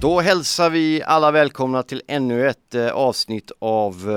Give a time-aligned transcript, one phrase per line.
[0.00, 4.10] Då hälsar vi alla välkomna till ännu ett eh, avsnitt av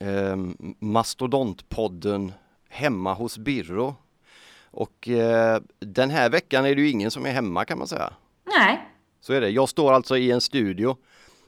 [0.00, 0.36] eh, eh,
[0.78, 2.32] Mastodontpodden
[2.68, 3.96] Hemma hos Birro.
[4.70, 8.12] Och eh, den här veckan är det ju ingen som är hemma kan man säga.
[8.58, 8.88] Nej.
[9.20, 9.48] Så är det.
[9.48, 10.96] Jag står alltså i en studio,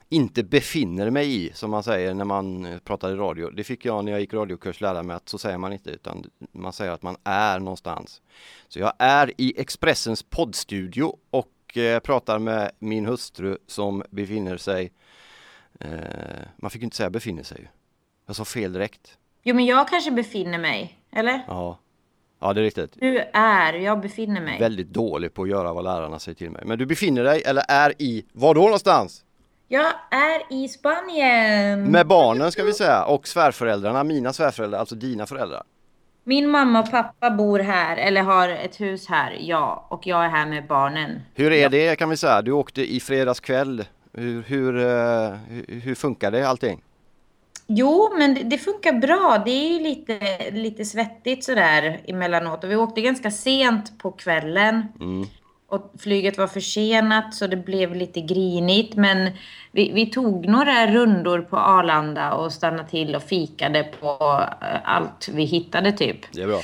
[0.09, 3.49] inte befinner mig i som man säger när man eh, pratar i radio.
[3.49, 6.25] Det fick jag när jag gick radiokurs lära mig att så säger man inte utan
[6.51, 8.21] man säger att man är någonstans.
[8.67, 14.91] Så jag är i Expressens poddstudio och eh, pratar med min hustru som befinner sig,
[15.79, 15.89] eh,
[16.55, 17.71] man fick inte säga befinner sig.
[18.25, 19.17] Jag sa fel direkt.
[19.43, 20.99] Jo, men jag kanske befinner mig.
[21.11, 21.41] Eller?
[21.47, 21.79] Ja,
[22.39, 22.93] ja det är riktigt.
[22.99, 24.59] Du är, jag befinner mig.
[24.59, 26.61] Väldigt dålig på att göra vad lärarna säger till mig.
[26.65, 29.25] Men du befinner dig, eller är i, var då någonstans?
[29.67, 31.83] Jag är i Spanien.
[31.91, 35.63] Med barnen ska vi säga och svärföräldrarna, mina svärföräldrar, alltså dina föräldrar.
[36.23, 39.87] Min mamma och pappa bor här, eller har ett hus här, ja.
[39.89, 41.21] Och jag är här med barnen.
[41.35, 42.41] Hur är det kan vi säga?
[42.41, 43.85] Du åkte i fredags kväll.
[44.13, 46.81] Hur, hur, eh, hur, hur funkar det allting?
[47.67, 49.41] Jo, men det, det funkar bra.
[49.45, 50.19] Det är ju lite,
[50.51, 52.63] lite svettigt sådär emellanåt.
[52.63, 54.83] Och vi åkte ganska sent på kvällen.
[54.99, 55.27] Mm.
[55.71, 58.95] Och flyget var försenat så det blev lite grinigt.
[58.95, 59.31] Men
[59.71, 65.29] vi, vi tog några rundor på Arlanda och stannade till och fikade på eh, allt
[65.33, 66.17] vi hittade typ.
[66.31, 66.61] Det är bra.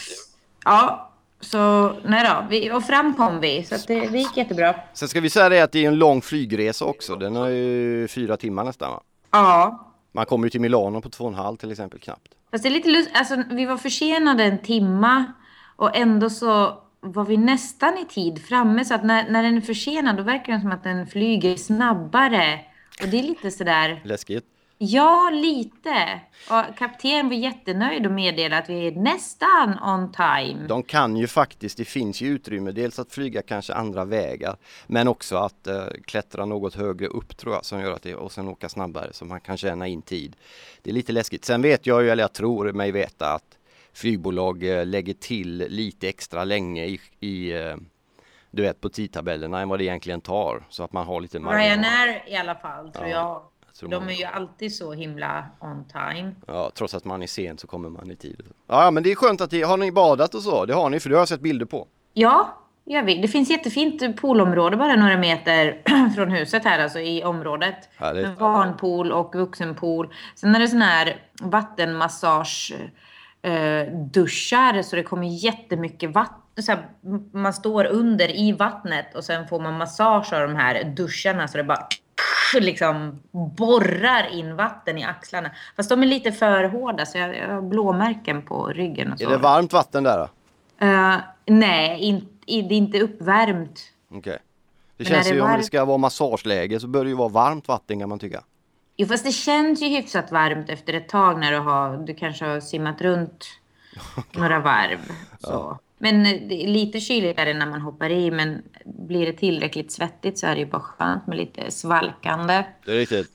[0.66, 2.46] Ja, så nej då.
[2.50, 3.64] Vi, och fram kom vi.
[3.64, 4.76] Så det, det gick jättebra.
[4.94, 7.16] Sen ska vi säga det att det är en lång flygresa också.
[7.16, 9.02] Den är ju fyra timmar nästan va?
[9.32, 9.94] Ja.
[10.12, 12.34] Man kommer ju till Milano på två och en halv till exempel knappt.
[12.52, 15.26] Fast det är lite lust, alltså vi var försenade en timma
[15.76, 19.62] och ändå så var vi nästan i tid framme så att när, när den är
[19.62, 22.60] försenad då verkar det som att den flyger snabbare.
[23.02, 24.46] Och det är lite sådär, Läskigt.
[24.78, 26.22] ja lite.
[26.50, 30.68] Och kapten var jättenöjd och meddelade att vi är nästan on time.
[30.68, 34.56] De kan ju faktiskt, det finns ju utrymme, dels att flyga kanske andra vägar
[34.88, 38.32] men också att eh, klättra något högre upp tror jag som gör att det, och
[38.32, 40.36] sen åka snabbare så man kan tjäna in tid.
[40.82, 41.46] Det är lite läskigt.
[41.46, 43.57] Sen vet jag ju, eller jag tror mig veta att
[43.98, 47.76] flygbolag eh, lägger till lite extra länge i, i eh,
[48.52, 51.66] du vet på tidtabellerna än vad det egentligen tar så att man har lite marginal.
[51.68, 53.76] Ryanair i alla fall tror Ja, jag.
[53.80, 56.32] tror De man- är ju alltid så himla on time.
[56.48, 58.42] Ja, trots att man är sen så kommer man i tid.
[58.68, 60.66] Ja, men det är skönt att ni, har ni badat och så?
[60.66, 61.88] Det har ni, för det har jag sett bilder på.
[62.14, 63.16] Ja, gör vi.
[63.22, 65.82] Det finns jättefint poolområde bara några meter
[66.16, 67.90] från huset här, alltså i området.
[67.98, 68.38] Härligt.
[68.40, 70.14] Barnpool och vuxenpool.
[70.36, 72.74] Sen är det sån här vattenmassage
[73.48, 76.64] eh, duschar så det kommer jättemycket vatten.
[76.64, 76.86] Så här,
[77.32, 81.58] man står under i vattnet och sen får man massage av de här duscharna så
[81.58, 81.88] det bara
[82.60, 85.52] liksom borrar in vatten i axlarna.
[85.76, 89.26] Fast de är lite för hårda så jag, jag har blåmärken på ryggen och så.
[89.26, 90.28] Är det varmt vatten där då?
[90.86, 91.16] Eh,
[91.46, 93.80] nej, in, i- det är inte uppvärmt.
[94.12, 94.38] Okej.
[94.98, 95.66] Det Men känns det ju om det varmt?
[95.66, 98.44] ska vara massageläge så bör det ju vara varmt vatten kan man tycka.
[98.98, 102.46] Jo, fast det känns ju hyfsat varmt efter ett tag när du, har, du kanske
[102.46, 103.46] har simmat runt
[104.32, 105.00] några varv.
[105.40, 105.80] Så.
[105.98, 110.40] Men eh, det är lite kyligare när man hoppar i, men blir det tillräckligt svettigt
[110.40, 112.64] så är det ju bara skönt med lite svalkande.
[112.86, 113.32] Det är riktigt.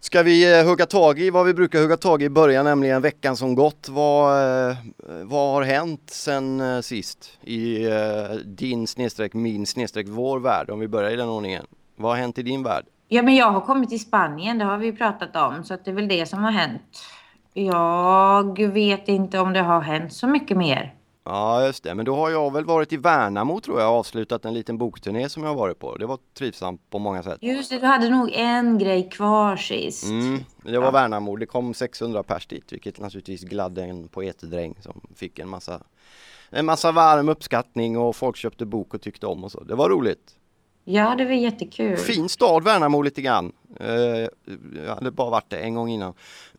[0.00, 3.02] Ska vi eh, hugga tag i vad vi brukar hugga tag i i början, nämligen
[3.02, 3.88] veckan som gått.
[3.88, 4.40] Vad,
[4.70, 4.76] eh,
[5.22, 7.88] vad har hänt sen eh, sist i
[8.44, 10.70] din snedstreck min snedstreck vår värld?
[10.70, 11.66] Om vi börjar i den ordningen.
[11.96, 12.84] Vad har hänt i din värld?
[13.08, 15.94] Ja, men jag har kommit till Spanien, det har vi pratat om, så det är
[15.94, 17.04] väl det som har hänt.
[17.52, 20.94] Jag vet inte om det har hänt så mycket mer.
[21.24, 24.44] Ja just det, men då har jag väl varit i Värnamo tror jag och avslutat
[24.44, 25.96] en liten bokturné som jag har varit på.
[25.96, 27.38] Det var trivsamt på många sätt.
[27.40, 30.04] Just det, du hade nog en grej kvar sist.
[30.04, 35.00] Mm, det var Värnamo, det kom 600 pers dit vilket naturligtvis gladde en poetdräng som
[35.14, 35.80] fick en massa
[36.50, 39.60] en massa varm uppskattning och folk köpte bok och tyckte om och så.
[39.60, 40.35] Det var roligt.
[40.88, 41.96] Ja, det var jättekul.
[41.96, 43.52] Fin stad Värnamo lite grann.
[43.80, 43.86] Eh,
[44.86, 46.14] jag hade bara varit där en gång innan.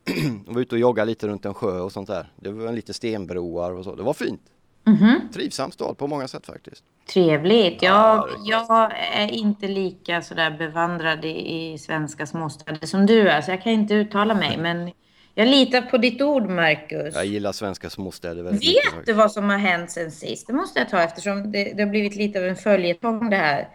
[0.47, 2.31] och var ute och joggade lite runt en sjö och sånt där.
[2.35, 3.95] Det var lite stenbroar och så.
[3.95, 4.41] Det var fint.
[4.85, 5.19] Mhm.
[5.33, 6.83] Trivsam stad på många sätt faktiskt.
[7.13, 7.81] Trevligt.
[7.81, 13.41] Ja, Jag, jag är inte lika sådär bevandrad i, i svenska småstäder som du är,
[13.41, 14.57] så jag kan inte uttala mig.
[14.57, 14.91] Men
[15.35, 17.15] jag litar på ditt ord, Marcus.
[17.15, 18.85] Jag gillar svenska småstäder väldigt mycket.
[18.85, 19.17] Vet du faktiskt.
[19.17, 20.47] vad som har hänt sen sist?
[20.47, 23.67] Det måste jag ta eftersom det, det har blivit lite av en följetong det här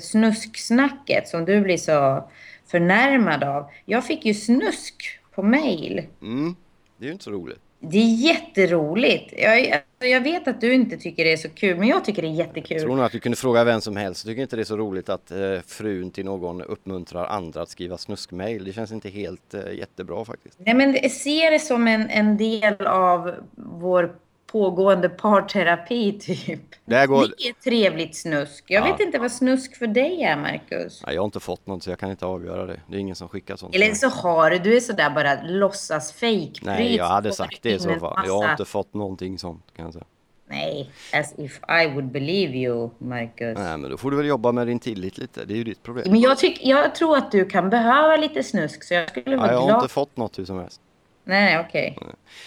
[0.00, 2.28] snusksnacket som du blir så
[2.66, 3.70] förnärmad av.
[3.84, 6.06] Jag fick ju snusk på mail.
[6.22, 6.56] Mm,
[6.96, 7.58] det är ju inte så roligt.
[7.80, 9.34] Det är jätteroligt.
[9.36, 12.22] Jag, alltså, jag vet att du inte tycker det är så kul, men jag tycker
[12.22, 12.80] det är jättekul.
[12.80, 14.24] Tror nog att du kunde fråga vem som helst.
[14.24, 17.68] Jag tycker inte det är så roligt att eh, frun till någon uppmuntrar andra att
[17.68, 18.64] skriva snuskmail.
[18.64, 20.58] Det känns inte helt eh, jättebra faktiskt.
[20.58, 24.14] Nej, men se det som en, en del av vår
[24.52, 26.60] pågående parterapi, typ.
[26.84, 27.22] Det går...
[27.24, 28.64] Är trevligt snusk.
[28.68, 28.92] Jag Ja.
[28.92, 31.02] vet inte vad snusk för dig är, Marcus.
[31.06, 32.80] Nej, jag har inte fått något så jag kan inte avgöra det.
[32.86, 33.74] Det är ingen som skickar sånt.
[33.74, 37.70] Eller så har du, du är sådär bara låtsas fake Nej, jag hade sagt det
[37.70, 38.18] i så fall.
[38.26, 40.04] Jag har inte fått någonting sånt kan jag säga.
[40.50, 43.58] Nej, as if I would believe you, Marcus.
[43.58, 45.44] Nej, men då får du väl jobba med din tillit lite.
[45.44, 46.04] Det är ju ditt problem.
[46.10, 49.46] Men jag, tyck, jag tror att du kan behöva lite snusk, så jag skulle vara
[49.46, 49.82] Ja, jag har glad.
[49.82, 50.80] inte fått något hur som helst.
[51.28, 51.98] Nej, okej.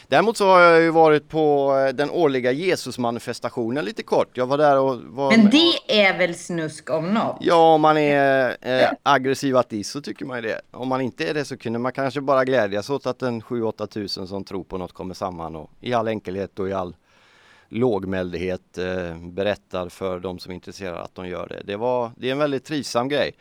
[0.08, 4.38] Däremot så har jag ju varit på eh, den årliga Jesusmanifestationen lite kort.
[4.38, 7.38] Jag var där och var Men det är väl snusk om något?
[7.40, 10.62] Ja, om man är eh, aggressiv ateist så tycker man ju det.
[10.72, 13.88] Om man inte är det så kunde man kanske bara glädjas åt att en 7-8
[13.88, 16.96] tusen som tror på något kommer samman och i all enkelhet och i all
[17.70, 21.62] lågmäldhet eh, berättar för de som är intresserade att de gör det.
[21.66, 23.32] Det, var, det är en väldigt trivsam grej.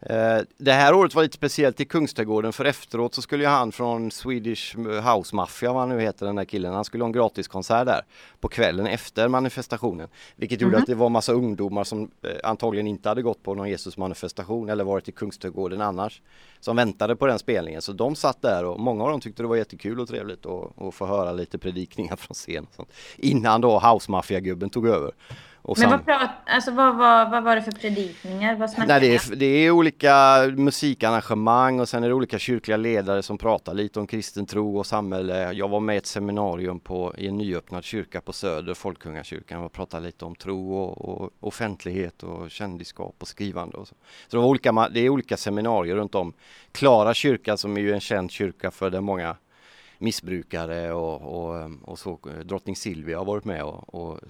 [0.00, 3.72] Eh, det här året var lite speciellt i Kungsträdgården för efteråt så skulle ju han
[3.72, 7.12] från Swedish House Mafia, vad han nu heter den där killen, han skulle ha en
[7.12, 8.04] gratiskonsert där
[8.40, 10.08] på kvällen efter manifestationen.
[10.36, 13.68] Vilket gjorde att det var massa ungdomar som eh, antagligen inte hade gått på någon
[13.68, 16.22] Jesusmanifestation eller varit i Kungsträdgården annars.
[16.60, 17.82] Som väntade på den spelningen.
[17.82, 20.82] Så de satt där och många av dem tyckte det var jättekul och trevligt att
[20.82, 22.64] att få höra lite predikningar från scen.
[22.64, 22.92] Och sånt.
[23.16, 25.12] Innan då House Mafia-gubben tog över.
[25.66, 28.56] Och Men sen- vad, prat, alltså, vad, vad, vad var det för predikningar?
[28.56, 33.22] Vad Nej, det, är, det är olika musikarrangemang och sen är det olika kyrkliga ledare
[33.22, 35.52] som pratar lite om kristen tro och samhälle.
[35.52, 39.72] Jag var med i ett seminarium på, i en nyöppnad kyrka på Söder, Folkungakyrkan och
[39.72, 43.76] pratade lite om tro och, och offentlighet och kändisskap och skrivande.
[43.76, 43.94] Och så.
[44.28, 46.32] så det, var olika, det är olika seminarier runt om.
[46.72, 49.36] Klara kyrka som är ju en känd kyrka för där många
[49.98, 52.18] missbrukare och, och, och så.
[52.44, 54.20] Drottning Silvia har varit med och, och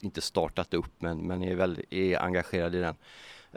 [0.00, 2.94] inte startat upp men, men är, väldigt, är engagerad i den.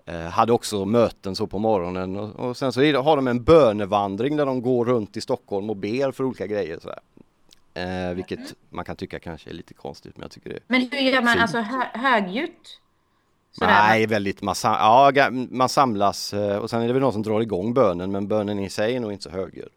[0.06, 4.38] Eh, hade också möten så på morgonen och, och sen så har de en bönevandring
[4.38, 6.80] där de går runt i Stockholm och ber för olika grejer.
[6.82, 6.90] Så
[7.80, 10.82] eh, vilket man kan tycka kanske är lite konstigt men jag tycker det är Men
[10.92, 11.34] hur gör man?
[11.34, 11.42] Fint.
[11.42, 12.82] Alltså hö, högljutt?
[13.52, 17.14] Sådär, Nej, väldigt, man, sam- ja, man samlas eh, och sen är det väl någon
[17.14, 19.70] som drar igång bönen men bönen i sig är nog inte så högljudd.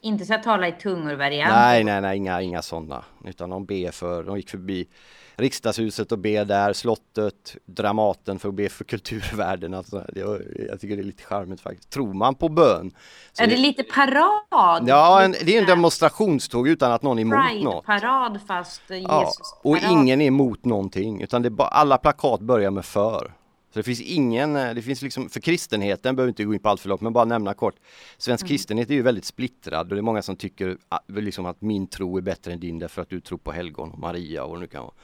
[0.00, 1.52] Inte så att tala i tungor-variant?
[1.52, 3.04] Nej, nej, nej, inga, inga sådana.
[3.24, 4.88] Utan de ber för, de gick förbi
[5.36, 9.74] riksdagshuset och ber där, slottet, Dramaten för att be för kulturvärden.
[9.74, 10.20] Alltså, det,
[10.68, 11.90] jag tycker det är lite charmigt faktiskt.
[11.90, 12.94] Tror man på bön?
[13.32, 14.88] så Är det lite parad?
[14.88, 17.86] Ja, en, det är en demonstrationståg utan att någon är emot något.
[17.86, 19.92] Pride-parad fast Ja, Jesus och parad.
[19.92, 23.32] ingen är emot någonting utan det alla plakat börjar med för.
[23.78, 26.68] Så det finns ingen, eh, det finns liksom, för kristenheten behöver inte gå in på
[26.68, 27.74] allt för långt men bara nämna kort.
[28.16, 28.48] Svensk Mm.
[28.48, 31.86] kristenhet är ju väldigt splittrad och det är många som tycker att, liksom att min
[31.86, 34.66] tro är bättre än din därför att du tror på helgon och Maria och nu
[34.66, 34.94] kan vara.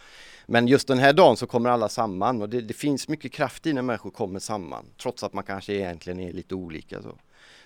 [0.46, 3.66] Men just den här dagen så kommer alla samman och det, det finns mycket kraft
[3.66, 7.02] i när människor kommer samman trots att man kanske egentligen är lite olika.
[7.02, 7.18] Så.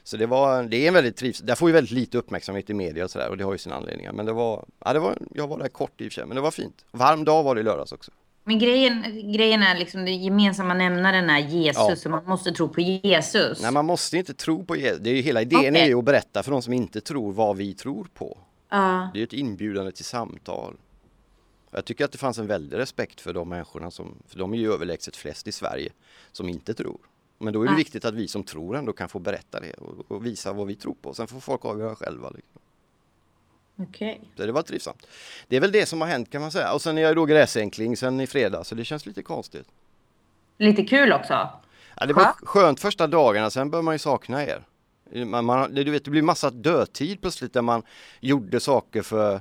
[0.03, 2.75] Så det var, det är en väldigt trivs, det får ju väldigt lite uppmärksamhet i
[2.75, 4.13] media och sådär och det har ju sina anledningar.
[4.13, 6.35] Men det var, ja det var, jag var där kort i och för sig, men
[6.35, 6.85] det var fint.
[6.91, 8.11] Varm dag var det i lördags också.
[8.49, 9.03] Men grejen,
[9.33, 11.97] grejen är liksom det gemensamma nämnaren är Jesus Ja.
[12.05, 13.63] och man måste tro på Jesus.
[13.63, 15.81] Nej man måste inte tro på Jesus, det är ju hela idén Okej.
[15.83, 18.39] är ju att berätta för de som inte tror vad vi tror på.
[18.71, 19.11] Ja.
[19.15, 20.75] Det är ett inbjudande till samtal.
[21.71, 24.59] Jag tycker att det fanns en väldig respekt för de människorna som, för de är
[24.59, 25.93] ju överlägset flest i Sverige,
[26.33, 26.99] som inte tror.
[27.39, 27.77] Men då är det Ja.
[27.77, 30.75] viktigt att vi som tror ändå kan få berätta det och, och visa vad vi
[30.75, 31.15] tror på.
[31.15, 32.31] Sen får folk avgöra själva.
[32.31, 32.58] Liksom.
[33.81, 34.21] Okej.
[34.37, 35.07] Så det var trivsamt.
[35.49, 36.73] Det är väl det som har hänt kan man säga.
[36.73, 39.67] Och sen är jag då gräsänkling sen i fredag så det känns lite konstigt.
[40.59, 41.49] Lite kul också.
[42.01, 42.81] Ja, det var Skönt.
[42.81, 44.63] första dagarna, sen bör man ju sakna er.
[45.25, 47.83] Man, man, du vet, det blir massa dödtid plötsligt där man
[48.21, 49.41] gjorde saker för,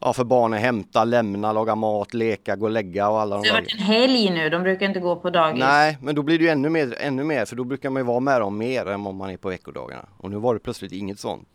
[0.00, 3.48] ja, för barnen, hämta, lämna, laga mat, leka, gå och lägga och alla de Det
[3.48, 5.60] har varit en helg nu, de brukar inte gå på dagis.
[5.60, 8.06] Nej, men då blir det ju ännu mer, ännu mer för då brukar man ju
[8.06, 10.08] vara med dem mer än om man är på veckodagarna.
[10.16, 11.48] Och nu var det plötsligt inget sånt.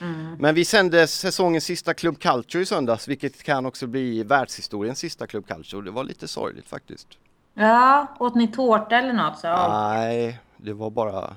[0.00, 0.36] Mm.
[0.38, 5.26] Men vi sände säsongens sista Club Culture i söndags, vilket kan också bli världshistoriens sista
[5.26, 5.82] Club Culture.
[5.82, 7.08] Det var lite sorgligt faktiskt.
[7.54, 9.38] Ja, åt ni tårta eller något?
[9.38, 11.36] Så, Nej, det var bara...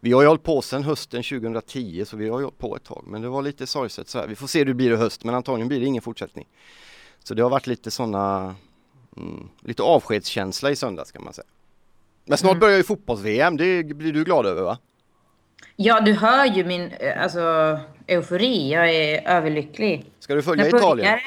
[0.00, 2.84] Vi har ju hållit på sedan hösten 2010 så vi har ju hållit på ett
[2.84, 4.26] tag men det var lite sorgset så här.
[4.26, 6.48] Vi får se hur det blir i höst men antagligen blir det ingen fortsättning.
[7.24, 8.54] Så det har varit lite sådana,
[9.16, 11.46] mm, lite avskedskänsla i söndags kan man säga.
[12.24, 12.60] Men snart Mm.
[12.60, 14.78] börjar ju fotbolls-VM, det blir du glad över va?
[15.82, 18.72] Ja, du hör ju min eh, alltså, eufori.
[18.72, 20.04] Jag är överlycklig.
[20.18, 21.18] Ska du följa Italien?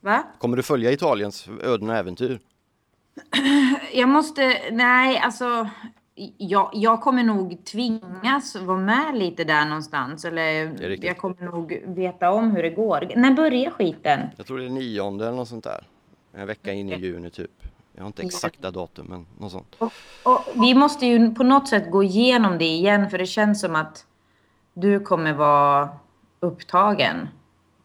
[0.00, 0.22] Va?
[0.38, 2.40] Kommer du följa Italiens öden och äventyr?
[3.92, 5.68] Jag måste, nej alltså.
[6.36, 10.24] Jag, jag kommer nog tvingas vara med lite där någonstans.
[10.24, 10.72] Eller
[11.04, 13.12] jag kommer nog veta om hur det går.
[13.16, 14.20] När börjar skiten?
[14.36, 15.84] Jag tror det är nionde eller något sånt där.
[16.32, 17.50] En vecka in i juni typ.
[17.98, 19.74] Jag har inte exakta datum men något sånt.
[19.78, 23.10] Och, och vi måste ju på något sätt gå igenom det igen.
[23.10, 24.06] För det känns som att
[24.74, 25.88] du kommer vara
[26.40, 27.28] upptagen.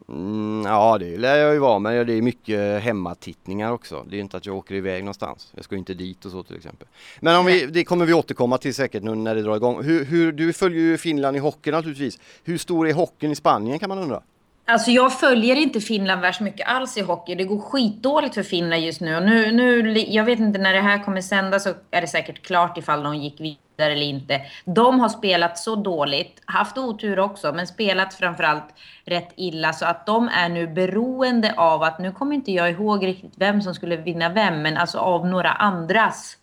[0.10, 4.06] Mm, ja det lär jag ju vara men det är mycket hemmatittningar också.
[4.10, 5.52] Det är inte att jag åker iväg någonstans.
[5.56, 6.88] Jag ska ju inte dit och så till exempel.
[7.20, 9.84] Men om vi, det kommer vi återkomma till säkert nu när det drar igång.
[9.84, 12.20] Hur, hur, du följer ju Finland i hockey naturligtvis.
[12.44, 14.22] Hur stor är hockeyn i Spanien kan man undra?
[14.66, 17.36] Alltså jag följer inte Finland värst mycket alls i hockey.
[17.36, 19.18] Det går skitdåligt för Finland just nu.
[19.18, 19.98] Och nu, nu.
[19.98, 23.16] Jag vet inte när det här kommer sändas så är det säkert klart ifall de
[23.16, 24.42] gick vidare eller inte.
[24.66, 28.74] De har spelat så dåligt, haft otur också, men spelat framförallt
[29.06, 29.74] rätt illa.
[29.74, 33.62] Så att de är nu beroende av att, nu kommer inte jag ihåg riktigt vem
[33.62, 36.38] som skulle vinna vem, men alltså av några andras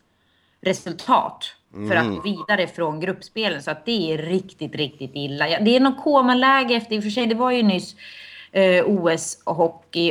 [0.61, 1.55] resultat.
[1.73, 3.63] För att gå vidare från gruppspelen.
[3.63, 5.61] Så att det är riktigt, riktigt illa.
[5.61, 7.97] Det är något komaläge efter, i och för sig, det var ju nyss
[8.53, 9.43] eh, OS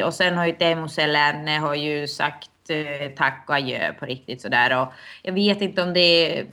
[0.04, 4.42] och sen har ju Teemu Selänne har ju sagt eh, tack och adjö på riktigt
[4.42, 4.82] sådär.
[4.82, 4.88] Och
[5.24, 6.46] jag vet inte om det är,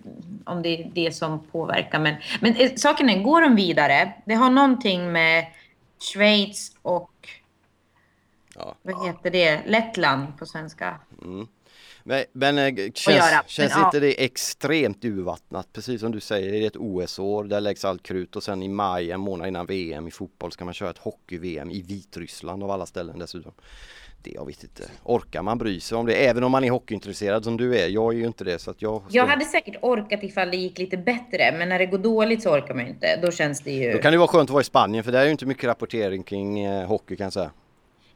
[0.44, 1.98] om det, är det som påverkar.
[1.98, 4.12] Men, men eh, saken är, går de vidare?
[4.24, 5.46] Det har någonting med
[6.12, 7.10] Schweiz och
[8.58, 8.74] Ja.
[8.82, 9.66] vad heter det?
[9.66, 11.00] Lettland på svenska.
[12.06, 13.44] Men, men eh, känns, göra.
[13.46, 13.86] känns Men, ja.
[13.86, 15.72] inte det extremt urvattnat?
[15.72, 18.68] Precis som du säger, det är ett OS-år, där läggs allt krut och sen i
[18.68, 22.70] maj, en månad innan VM i fotboll, ska man köra ett hockey-VM i Vitryssland av
[22.70, 23.52] alla ställen dessutom.
[24.22, 26.14] Det jag vet inte, orkar man bry sig om det?
[26.14, 28.82] Även om man är hockeyintresserad som du är, jag är ju inte det så att
[28.82, 29.02] jag...
[29.08, 32.50] Jag hade säkert orkat ifall det gick lite bättre, men när det går dåligt så
[32.50, 33.20] orkar man ju inte.
[33.22, 33.92] Då känns det ju...
[33.92, 35.64] Då kan det vara skönt att vara i Spanien för där är ju inte mycket
[35.64, 37.50] rapportering kring eh, hockey kan jag säga.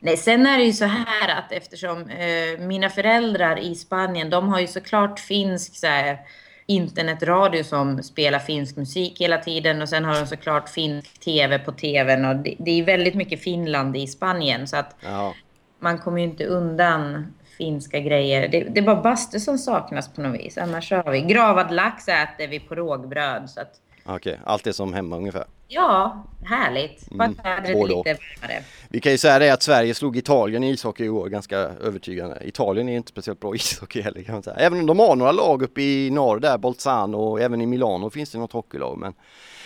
[0.00, 4.49] Nej, sen är det ju så här att eftersom eh, mina föräldrar i Spanien, de
[4.49, 6.19] har ju såklart finsk så här,
[6.66, 11.73] internetradio som spelar finsk musik hela tiden och sen har de såklart finsk tv på
[11.73, 15.35] tvn och det, det är väldigt mycket Finland i Spanien så att Jaha.
[15.78, 18.49] man kommer ju inte undan finska grejer.
[18.49, 22.09] Det, det är bara bastu som saknas på något vis, annars har vi gravad lax
[22.09, 23.73] äter vi på rågbröd så att
[24.04, 25.45] Okej, allt är som hemma ungefär.
[25.71, 27.11] Ja, härligt.
[27.11, 27.31] Bara mm,
[27.67, 28.62] lite varmare.
[28.89, 32.39] Vi kan ju säga det att Sverige slog Italien i ishockey i år ganska övertygande.
[32.45, 34.57] Italien är inte speciellt bra i ishockey heller kan man säga.
[34.57, 38.11] Även om de har några lag uppe i norr där, Bolzano och även i Milano
[38.11, 38.99] finns det något hockeylag.
[38.99, 39.15] Men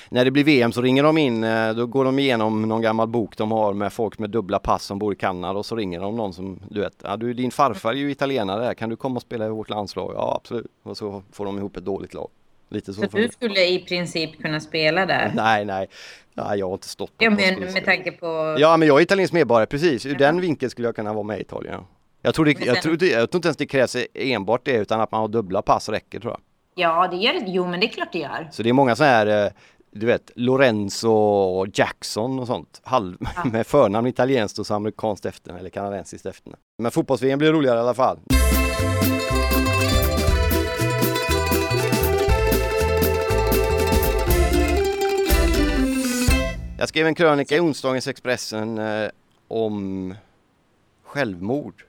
[0.08, 3.08] när det blir VM så ringer de in, eh, då går de igenom någon gammal
[3.08, 6.00] bok de har med folk med dubbla pass som bor i Kanada och så ringer
[6.00, 9.16] de någon som du vet, ja, du din farfar är ju italienare, kan du komma
[9.16, 10.12] och spela i vårt landslag?
[10.16, 10.66] Ja absolut.
[10.82, 12.28] Och så får de ihop ett dåligt lag.
[12.68, 13.00] Lite så.
[13.00, 15.32] Så du skulle i princip kunna spela där?
[15.34, 15.86] Nej, nej.
[16.34, 18.56] nej, jag har inte stått på Ja, men med tanke på...
[18.58, 20.06] Ja, men jag är italiensk medborgare, precis.
[20.06, 21.74] Ur den vinkeln skulle jag kunna vara med i Italien.
[21.74, 21.86] ja.
[22.22, 24.60] Jag tror, det, Men jag, sen- tror, det- jag tror inte ens det krävs enbart
[24.64, 26.40] det, utan att man har dubbla pass räcker tror jag.
[26.74, 27.44] Ja, det gör det.
[27.46, 28.48] Jo, men det är klart det gör.
[28.52, 29.50] Så det är många så här, eh,
[29.92, 33.16] du vet, Lorenzo Jackson och sånt, halv,
[33.52, 36.60] med förnamn italienskt och så amerikanskt efternamn eller kanadensiskt efternamn.
[36.82, 38.18] Men fotbolls-VM blir roligare i alla fall.
[46.84, 49.10] Jag skrev en krönika i onsdagens Expressen eh,
[49.48, 50.14] om
[51.02, 51.84] självmord.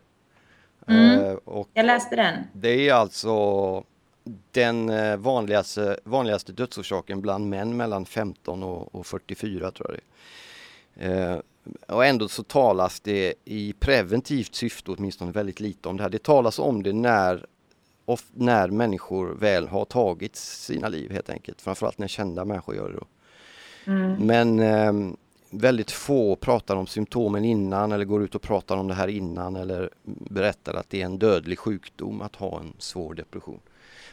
[0.88, 2.36] Eh, och Jag läste den.
[2.54, 3.84] det är alltså
[4.52, 10.00] den eh, vanligaste, vanligaste dödsorsaken bland män mellan 15 och, och 44 tror jag
[10.94, 11.34] det är.
[11.34, 11.40] Eh,
[11.88, 16.10] och ändå så talas det i preventivt syfte åtminstone väldigt lite om det här.
[16.10, 17.46] Det talas om det när,
[18.34, 21.62] när människor väl har tagit sina liv helt enkelt.
[21.62, 23.06] Framförallt när kända människor gör det då.
[24.20, 25.18] Men ehm,
[25.50, 29.56] väldigt få pratar om symptomen innan eller går ut och pratar om det här innan
[29.56, 33.60] eller berättar att det är en dödlig sjukdom att ha en svår depression.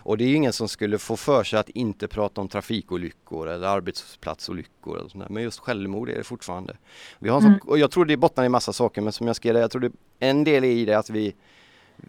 [0.04, 3.66] Och det är ingen som skulle få för sig att inte prata om trafikolyckor eller
[3.66, 5.34] arbetsplatsolyckor eller sånt där.
[5.34, 6.76] Men just självmord är det fortfarande.
[7.18, 9.36] Vi har en sån, och jag tror det bottnar i massa saker men som jag
[9.36, 11.34] skrev, jag tror det, en del är i det att vi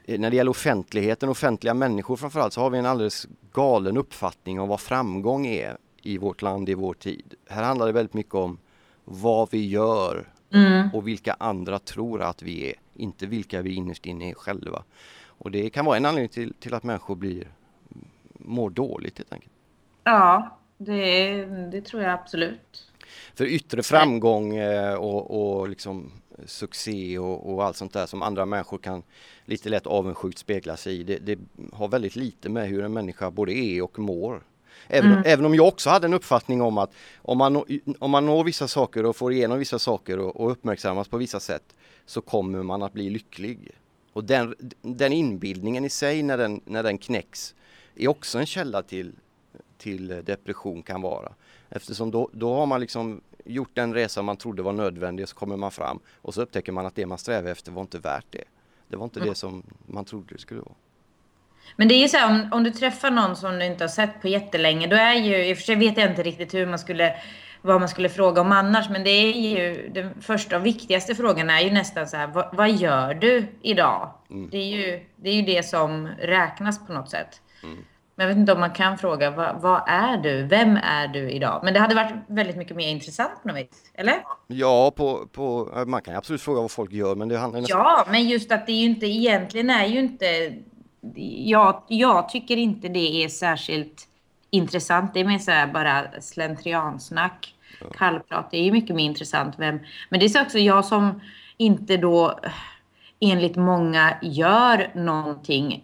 [0.06, 4.70] när det gäller offentligheten, offentliga människor framförallt, så har vi en alldeles galen uppfattning om
[4.70, 7.34] vad framgång är i vårt land i vår tid.
[7.50, 8.58] Här handlar det väldigt mycket om
[9.06, 10.34] vad vi gör
[10.94, 14.84] och vilka andra tror att vi är, inte vilka vi innerst inne är själva.
[15.26, 17.48] Och det kan vara en anledning till, till att människor blir,
[18.34, 19.54] mår dåligt helt enkelt.
[20.04, 22.92] Ja, det, det tror jag absolut.
[23.36, 26.12] För yttre framgång eh, och, och liksom
[26.46, 29.04] succé och, och allt sånt där som andra människor kan
[29.46, 31.04] lite lätt avundsjukt spegla sig i.
[31.04, 31.40] Det, det
[31.74, 34.44] har väldigt lite med hur en människa både är och mår.
[34.88, 35.24] Även, mm.
[35.26, 37.64] även om jag också hade en uppfattning om att om man,
[38.00, 41.40] om man når vissa saker och får igenom vissa saker och, och uppmärksammas på vissa
[41.40, 41.76] sätt
[42.06, 43.72] så kommer man att bli lycklig.
[44.14, 47.56] Och den, den inbildningen i sig när den, när den knäcks
[47.96, 49.14] är också en källa till,
[49.78, 51.34] till depression kan vara.
[51.70, 55.36] Eftersom då, då har man liksom gjort den resa man trodde var nödvändig och så
[55.36, 58.26] kommer man fram och så upptäcker man att det man strävar efter var inte värt
[58.30, 58.44] det.
[58.88, 59.30] Det var inte mm.
[59.30, 60.76] det som man trodde det skulle vara.
[61.76, 63.90] Men det är ju så här, om, om du träffar någon som du inte har
[63.90, 66.66] sett på jättelänge, då är ju, i och för sig vet jag inte riktigt hur
[66.66, 67.14] man skulle,
[67.62, 71.50] vad man skulle fråga om annars, men det är ju, den första och viktigaste frågan
[71.50, 74.14] är ju nästan så här, vad, vad gör du idag?
[74.30, 74.50] Mm.
[74.50, 77.42] Det, är ju, det är ju det som räknas på något sätt.
[77.64, 77.78] Mm.
[78.16, 80.44] Men jag vet inte om man kan fråga, vad, vad, är du?
[80.44, 81.62] Vem är du idag?
[81.64, 84.16] Men det hade varit väldigt mycket mer intressant på något vis, eller?
[84.48, 87.80] Ja, på, på, man kan absolut fråga vad folk gör, men det handlar nästan...
[87.80, 90.54] Ja, men just att det är ju inte, egentligen är ju inte
[91.46, 94.08] jag, jag tycker inte det är särskilt
[94.50, 95.14] intressant.
[95.14, 97.88] Det är mer så här bara slentriansnack, ja.
[97.98, 98.52] kallprat.
[98.52, 99.56] Det är ju mycket mer intressant.
[99.58, 99.80] Vem,
[100.10, 101.22] men det är också jag som
[101.58, 102.40] inte då
[103.20, 105.84] enligt många gör någonting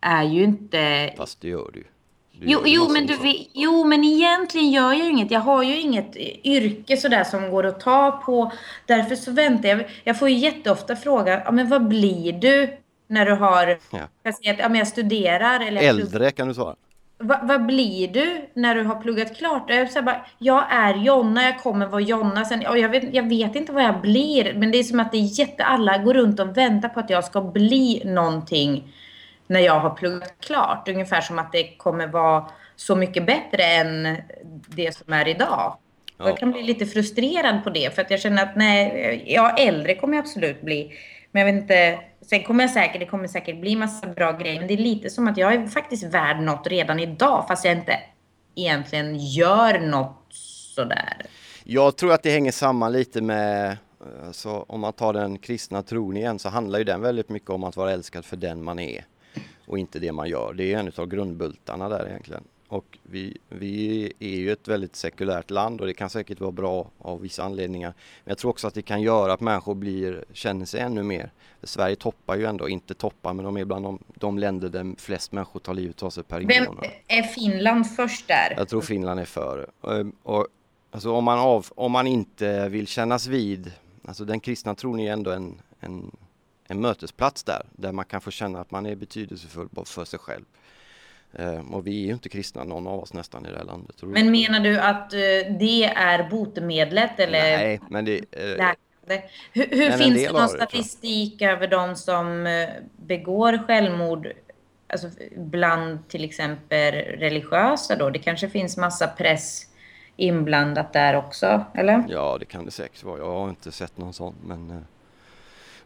[0.00, 1.12] är ju inte...
[1.16, 1.80] Fast det gör du.
[1.80, 3.16] du jo, jo, men du,
[3.52, 5.30] jo, men egentligen gör jag inget.
[5.30, 8.52] Jag har ju inget yrke sådär som går att ta på.
[8.86, 9.90] Därför så väntar jag.
[10.04, 13.98] Jag får ju jätteofta frågan, ja, men vad blir du när du har, ja.
[14.22, 15.60] jag, säger att, ja, men jag studerar.
[15.60, 16.76] Eller Äldre kan du svara.
[17.20, 19.64] Va, vad blir du när du har pluggat klart?
[19.70, 22.44] Jag, så bara, jag är Jonna, jag kommer vara Jonna.
[22.44, 25.12] Sen, och jag, vet, jag vet inte vad jag blir, men det är som att
[25.12, 25.64] det är jätte...
[25.64, 28.94] Alla går runt och väntar på att jag ska bli någonting
[29.46, 30.88] när jag har pluggat klart.
[30.88, 32.44] Ungefär som att det kommer vara
[32.76, 34.16] så mycket bättre än
[34.68, 35.76] det som är idag.
[36.18, 36.28] Ja.
[36.28, 39.94] Jag kan bli lite frustrerad på det, för att jag känner att nej, ja, äldre
[39.94, 40.92] kommer jag absolut bli.
[41.32, 41.98] Men jag vet inte,
[42.30, 44.58] sen kommer jag säkert, det kommer säkert bli massa bra grejer.
[44.58, 47.76] Men det är lite som att jag är faktiskt värd något redan idag, fast jag
[47.76, 48.00] inte
[48.54, 50.26] egentligen gör något
[50.74, 51.26] sådär.
[51.64, 55.82] Jag tror att det hänger samman lite med, eh, så om man tar den kristna
[55.82, 58.78] tron igen, så handlar ju den väldigt mycket om att vara älskad för den man
[58.78, 59.04] är
[59.66, 60.52] och inte det man gör.
[60.52, 62.44] Det är en av grundbultarna där egentligen.
[62.68, 66.90] Och vi, vi är ju ett väldigt sekulärt land och det kan säkert vara bra
[66.98, 67.94] av vissa anledningar.
[68.24, 71.32] Men jag tror också att det kan göra att människor blir, känner sig ännu mer.
[71.62, 75.32] Sverige toppar ju ändå, inte toppar, men de är bland de, de länder där flest
[75.32, 76.90] människor tar livet av sig per invånare.
[77.08, 78.54] Vem är Finland först där?
[78.56, 79.66] Jag tror Finland är före.
[79.80, 80.46] Och, och,
[80.90, 83.72] alltså om, man av, om man inte vill kännas vid,
[84.04, 86.16] alltså den kristna tron är ändå en, en,
[86.66, 90.44] en mötesplats där, där man kan få känna att man är betydelsefull för sig själv.
[91.38, 93.96] Ehm, och vi är ju inte kristna någon av oss nästan i det här landet.
[94.02, 95.18] Men menar du att eh,
[95.58, 97.40] det är botemedlet eller?
[97.40, 98.18] Nej, men det...
[98.32, 98.66] Eh,
[99.52, 104.32] hur, hur men finns det någon statistik över de som eh, begår självmord
[104.86, 108.10] alltså bland till exempel religiösa då?
[108.10, 109.66] Det kanske finns massa press
[110.16, 112.04] inblandat där också, eller?
[112.08, 113.18] Ja, det kan det säkert vara.
[113.18, 114.84] Jag har inte sett någon sån, men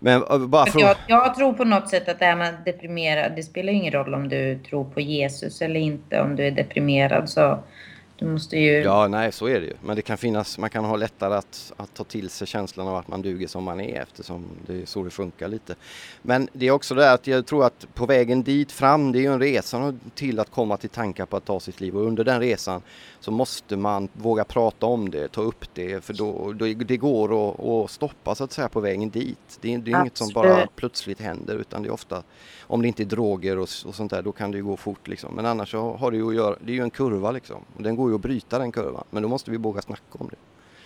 [0.02, 0.80] men äh, bara för...
[0.80, 4.14] jag, jag tror på något sätt att det här med deprimerad, det spelar ingen roll
[4.14, 6.20] om du tror på Jesus eller inte.
[6.20, 7.58] Om du är deprimerad så
[8.22, 8.72] du måste ju...
[8.72, 9.74] Ja, nej, så är det ju.
[9.82, 12.96] Men det kan finnas, man kan ha lättare att, att ta till sig känslan av
[12.96, 15.74] att man duger som man är eftersom det är så det funkar lite.
[16.22, 19.20] Men det är också det att jag tror att på vägen dit fram, det är
[19.20, 22.24] ju en resa till att komma till tankar på att ta sitt liv och under
[22.24, 22.82] den resan
[23.20, 27.50] så måste man våga prata om det, ta upp det för då, då det går
[27.50, 29.58] att, att stoppa så att säga på vägen dit.
[29.60, 32.22] Det är, det är inget som bara plötsligt händer utan det är ofta
[32.72, 35.08] om det inte är droger och, och sånt där, då kan det ju gå fort
[35.08, 35.34] liksom.
[35.34, 37.56] Men annars så har det ju att göra, det är ju en kurva liksom.
[37.76, 40.36] Den går ju att bryta den kurvan, men då måste vi våga snacka om det.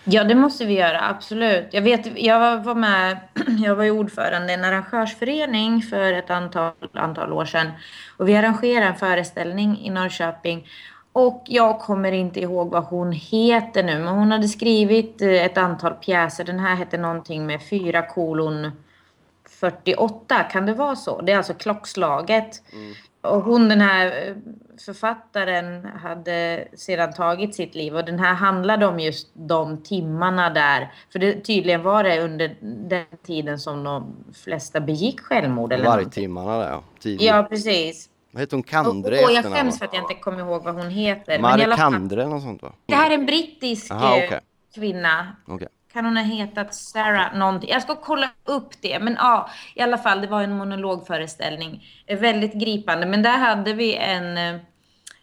[0.04, 1.66] Ja, det måste vi göra, absolut.
[1.70, 3.18] Jag vet, jag var med,
[3.64, 7.70] jag var ju ordförande i en arrangörsförening för ett antal, antal år sedan.
[8.16, 10.68] Och vi arrangerade en föreställning i Norrköping.
[11.12, 15.58] Och jag kommer inte ihåg vad hon heter nu, men hon hade skrivit eh, ett
[15.58, 16.44] antal pjäser.
[16.44, 18.70] Den här hette någonting med fyra kolon
[19.60, 21.20] 48, kan det vara så?
[21.20, 22.62] Det är alltså klockslaget.
[22.72, 22.94] Mm.
[23.20, 24.34] Och hon, den här eh,
[24.86, 30.92] författaren, hade sedan tagit sitt liv och den här handlade om just de timmarna där.
[31.12, 32.56] För det, tydligen var det under
[32.88, 35.72] den tiden som de flesta begick självmord.
[35.72, 36.82] Eller Vargtimmarna där ja.
[37.00, 37.22] Tidigt.
[37.22, 38.08] Ja, precis.
[38.30, 38.62] Vad heter hon?
[38.62, 39.20] Kandre?
[39.24, 41.38] Åh, jag skäms för att jag inte kommer ihåg vad hon heter.
[41.38, 42.72] Marie Kandre eller något sånt va?
[42.86, 44.40] Det här är en brittisk Aha, okay.
[44.74, 45.36] kvinna.
[45.46, 45.68] Okay.
[45.96, 47.70] Kan hon ha hetat Sarah någonting?
[47.70, 48.98] Jag ska kolla upp det.
[48.98, 51.84] Men ja, i alla fall, det var en monologföreställning.
[52.06, 53.06] Väldigt gripande.
[53.06, 54.60] Men där hade vi en, eh,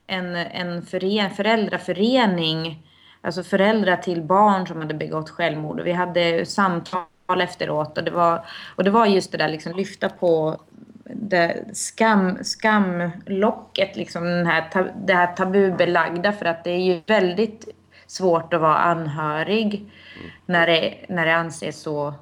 [0.08, 2.88] en, en fören, föräldraförening.
[3.22, 5.80] Alltså föräldrar till barn som hade begått självmord.
[5.80, 9.76] Och vi hade samtal efteråt och det var, och det var just det där liksom
[9.76, 10.62] lyfta på
[11.06, 17.68] det skam, skamlocket, liksom den här, det här tabubelagda för att det är ju väldigt
[18.08, 20.32] svårt att vara anhörig mm.
[20.46, 22.14] när, det, när det anses så,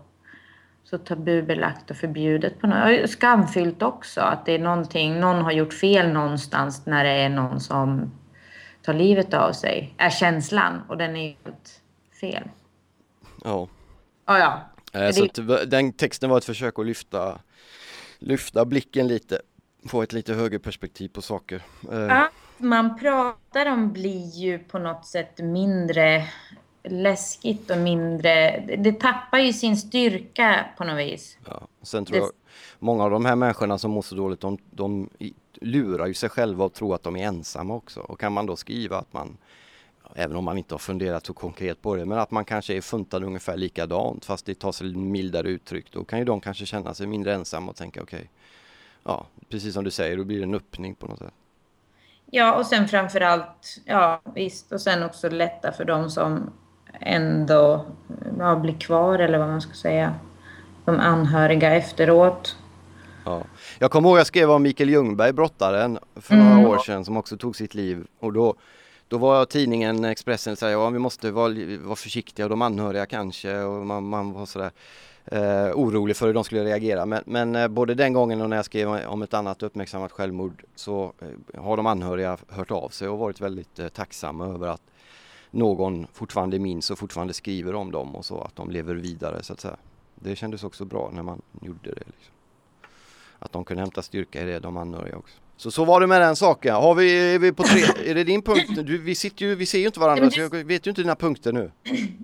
[0.83, 2.59] så tabubelagt och förbjudet.
[2.59, 3.09] På något.
[3.09, 7.59] Skamfyllt också, att det är någonting, någon har gjort fel någonstans när det är någon
[7.59, 8.11] som
[8.81, 11.81] tar livet av sig, är känslan och den är helt
[12.21, 12.43] fel.
[13.43, 13.67] Ja.
[14.25, 14.61] Ja, ja.
[14.99, 15.65] Eh, så det...
[15.65, 17.39] den texten var ett försök att lyfta,
[18.19, 19.41] lyfta blicken lite,
[19.87, 21.61] få ett lite högre perspektiv på saker.
[21.91, 21.99] Eh.
[21.99, 26.27] Ja, man pratar om blir ju på något sätt mindre
[26.83, 31.37] läskigt och mindre, det tappar ju sin styrka på något vis.
[31.45, 32.23] Ja, sen tror det...
[32.23, 32.31] jag
[32.79, 35.09] många av de här människorna som mår så dåligt, de, de
[35.53, 37.99] lurar ju sig själva och tror att de är ensamma också.
[37.99, 39.37] Och kan man då skriva att man,
[40.15, 42.81] även om man inte har funderat så konkret på det, men att man kanske är
[42.81, 45.91] funtad ungefär likadant fast det tar sig mildare uttryck.
[45.91, 48.27] Då kan ju de kanske känna sig mindre ensamma och tänka okej, okay,
[49.03, 51.33] ja precis som du säger, då blir det en öppning på något sätt.
[52.33, 56.53] Ja, och sen framförallt, ja visst, och sen också lätta för de som
[56.99, 57.85] ändå
[58.39, 60.13] ja, blir kvar eller vad man ska säga.
[60.85, 62.55] De anhöriga efteråt.
[63.25, 63.43] Ja.
[63.79, 66.65] Jag kommer ihåg jag skrev om Mikael Ljungberg, brottaren, för några mm.
[66.65, 68.07] år sedan som också tog sitt liv.
[68.19, 68.55] Och då,
[69.07, 73.59] då var tidningen Expressen säger ja vi måste vara, vara försiktiga och de anhöriga kanske
[73.59, 74.71] och man, man var sådär
[75.25, 77.05] eh, orolig för hur de skulle reagera.
[77.05, 80.63] Men, men eh, både den gången och när jag skrev om ett annat uppmärksammat självmord
[80.75, 84.81] så eh, har de anhöriga hört av sig och varit väldigt eh, tacksamma över att
[85.51, 89.53] någon fortfarande minns och fortfarande skriver om dem och så att de lever vidare så
[89.53, 89.75] att säga.
[90.15, 92.03] Det kändes också bra när man gjorde det.
[92.05, 92.33] Liksom.
[93.39, 95.35] Att de kunde hämta styrka i det, de anhöriga också.
[95.57, 96.75] Så så var det med den saken.
[96.75, 98.69] Har vi, är vi på tre, är det din punkt?
[98.75, 101.01] Du, vi, sitter ju, vi ser ju inte varandra du, så jag vet ju inte
[101.01, 101.71] dina punkter nu.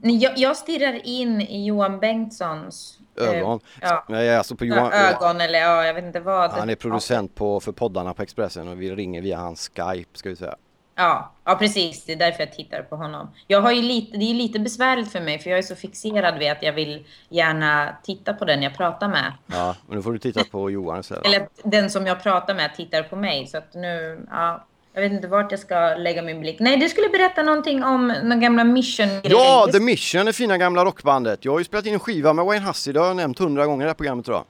[0.02, 3.60] Jag, jag stirrar in i Johan Bengtssons eh, ögon.
[3.82, 4.06] Ja.
[4.08, 6.52] Ja, alltså på Johan, ögon eller ja, jag vet inte vad.
[6.52, 10.30] Han är producent på, för poddarna på Expressen och vi ringer via hans Skype ska
[10.30, 10.56] vi säga.
[11.00, 12.06] Ja, ja, precis.
[12.06, 13.30] Det är därför jag tittar på honom.
[13.48, 16.38] Jag har ju lite, det är lite besvärligt för mig för jag är så fixerad
[16.40, 19.34] vid att jag vill gärna titta på den jag pratar med.
[19.48, 21.26] Ja, men nu får du titta på Johan istället.
[21.26, 23.48] Eller den som jag pratar med tittar på mig.
[23.48, 26.60] Så att nu, ja, jag vet inte vart jag ska lägga min blick.
[26.60, 29.30] Nej, du skulle berätta någonting om den gamla mission -grejen.
[29.30, 31.46] Ja, The Mission, det fina gamla rockbandet.
[31.46, 33.66] Jag har ju spelat in en skiva med Wayne Hussey, det har jag nämnt hundra
[33.66, 34.46] gånger i det här programmet tror jag.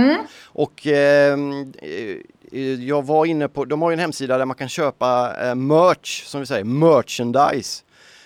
[0.00, 0.16] Mm.
[0.44, 1.36] Och eh,
[2.80, 6.24] jag var inne på, de har ju en hemsida där man kan köpa eh, merch,
[6.24, 7.84] som vi säger, merchandise.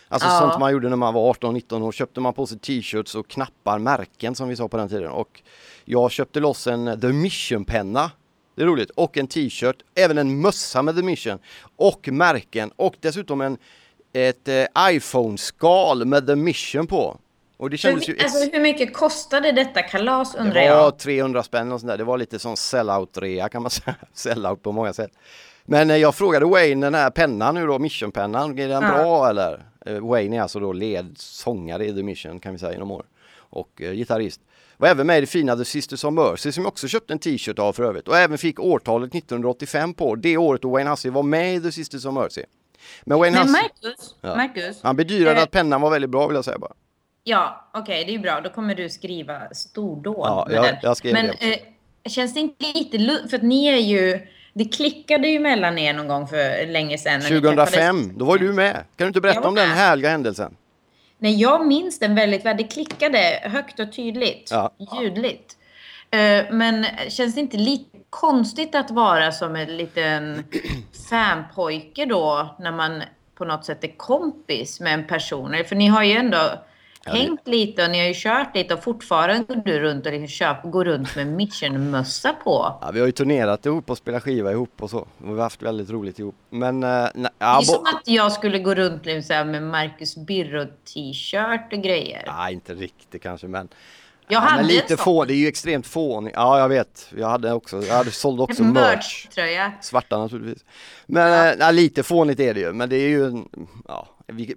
[0.09, 0.41] Alltså ja.
[0.41, 3.79] sånt man gjorde när man var 18-19 år, köpte man på sig t-shirts och knappar,
[3.79, 5.11] märken som vi sa på den tiden.
[5.11, 5.43] Och
[5.85, 8.11] jag köpte loss en The Mission-penna.
[8.55, 8.91] Det är roligt.
[8.91, 11.39] Och en t-shirt, även en mössa med The Mission.
[11.77, 13.59] Och märken och dessutom en,
[14.13, 17.17] ett eh, iPhone-skal med The Mission på.
[17.57, 18.19] Och det kändes ju...
[18.19, 20.77] Alltså hur mycket kostade detta kalas undrar jag?
[20.77, 21.99] Det var 300 spänn och sånt där.
[21.99, 23.97] Det var lite sån sell-out-rea kan man säga.
[24.13, 25.11] Sell-out på många sätt.
[25.65, 28.91] Men eh, jag frågade Wayne den här pennan nu då, Mission-pennan, är den ja.
[28.93, 29.67] bra eller?
[29.87, 33.05] Eh, Wayne är alltså då ledsångare i The Mission kan vi säga inom år.
[33.37, 34.41] Och eh, gitarrist.
[34.77, 37.19] Var även med i det fina The Sisters of Mercy som jag också köpte en
[37.19, 38.09] t-shirt av för övrigt.
[38.09, 40.15] Och även fick årtalet 1985 på.
[40.15, 42.43] Det året då Wayne Hussey var med i The Sisters of Mercy.
[43.05, 44.37] Men Wayne Men Marcus, ja.
[44.37, 44.83] Marcus.
[44.83, 46.73] Han bedyrade äh, att pennan var väldigt bra vill jag säga bara.
[47.29, 48.41] Ja, okej, okay, det är bra.
[48.41, 50.17] Då kommer du skriva stordåd.
[50.19, 51.53] Ja, jag, jag skrev Men det.
[51.53, 51.59] Eh,
[52.09, 53.29] känns det inte lite...
[53.29, 54.27] För att ni är ju...
[54.53, 57.21] Det klickade ju mellan er någon gång för länge sedan.
[57.21, 58.75] 2005, då var du med.
[58.75, 60.57] Kan du inte berätta om den härliga händelsen?
[61.19, 62.57] Nej, jag minns den väldigt väl.
[62.57, 64.49] Det klickade högt och tydligt.
[64.51, 64.71] Ja.
[65.01, 65.57] Ljudligt.
[66.11, 70.45] Eh, men känns det inte lite konstigt att vara som en liten
[71.11, 73.03] fanpojke då när man
[73.35, 75.65] på något sätt är kompis med en person?
[75.69, 76.51] För ni har ju ändå
[77.07, 80.29] hängt lite och ni har ju kört lite och fortfarande går du runt och liksom
[80.29, 82.79] köper, går runt med mission-mössa på.
[82.81, 85.07] Ja, vi har ju turnerat ihop och spelat skiva ihop och så.
[85.19, 86.35] vi har haft väldigt roligt ihop.
[86.51, 86.83] Men...
[86.83, 91.83] Äh, ja, det är som att jag skulle gå runt liksom med Marcus Birro-t-shirt och
[91.83, 92.25] grejer.
[92.27, 93.69] Nej, inte riktigt kanske men...
[94.29, 96.37] Jag hade men lite få, det är ju extremt fånigt.
[96.37, 97.09] Ja, jag vet.
[97.17, 99.29] Jag hade också, jag hade sålde också en merch.
[99.29, 100.65] tröja Svarta naturligtvis.
[101.07, 101.69] Men ja.
[101.69, 103.45] Äh, lite fånigt är det ju, men det är ju,
[103.89, 104.55] ja, vi,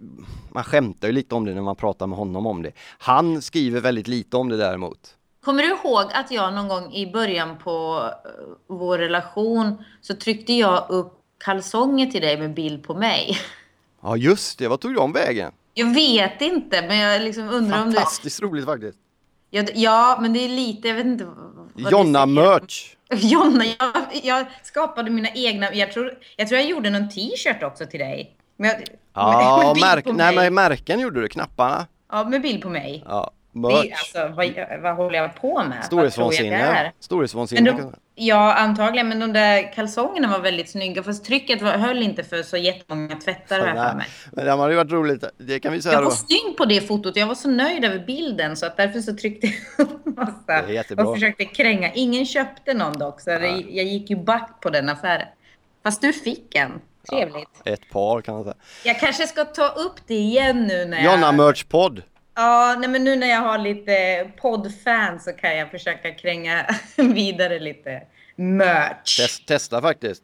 [0.52, 2.72] man skämtar ju lite om det när man pratar med honom om det.
[2.98, 5.16] Han skriver väldigt lite om det däremot.
[5.44, 8.30] Kommer du ihåg att jag någon gång i början på eh,
[8.68, 13.38] vår relation så tryckte jag upp kalsonger till dig med bild på mig?
[14.02, 14.68] Ja, just det.
[14.68, 15.52] Vad tog de vägen?
[15.74, 17.96] Jag vet inte, men jag liksom undrar om du...
[17.96, 18.98] Fantastiskt roligt faktiskt.
[19.50, 21.28] Ja, ja, men det är lite, jag vet inte.
[21.76, 22.96] Jonna merch.
[23.14, 27.86] Jonna, jag, jag, skapade mina egna, jag tror, jag tror jag gjorde någon t-shirt också
[27.86, 28.36] till dig.
[28.58, 31.88] Med, ja, med märk, nej, men märken gjorde du, knapparna.
[32.12, 33.04] Ja, med bild på mig.
[33.08, 33.32] Ja.
[33.52, 33.92] Det, Merch.
[33.92, 35.78] alltså, vad, vad håller jag på med?
[35.82, 36.92] Det Storhetsvansinne.
[37.00, 37.92] Storhetsvansinne.
[38.16, 39.10] Ja, antagligen.
[39.10, 41.04] Men de där kalsongerna var väldigt snygga.
[41.04, 44.06] Fast trycket var, höll inte för så jättemånga tvättar Nej, mig.
[44.32, 45.24] Men det hade ju varit roligt.
[45.38, 46.10] Det kan vi säga Jag då.
[46.10, 47.16] var snygg på det fotot.
[47.16, 50.68] Jag var så nöjd över bilden så att därför så tryckte jag massa.
[50.68, 50.92] Det.
[51.04, 51.94] Och försökte kränga.
[51.94, 53.22] Ingen köpte någon dock.
[53.22, 55.28] Så det, jag gick ju back på den affären.
[55.84, 56.82] Fast du fick en.
[57.10, 57.50] Trevligt.
[57.66, 58.56] Ett par kan man säga.
[58.84, 61.36] Jag kanske ska ta upp det igen nu när Jonna jag...
[61.36, 62.02] Merch podd.
[62.36, 66.66] Ja, nej, men nu när jag har lite poddfans så kan jag försöka kränga
[66.96, 68.02] vidare lite
[68.36, 69.18] merch.
[69.18, 70.24] Test, testa faktiskt.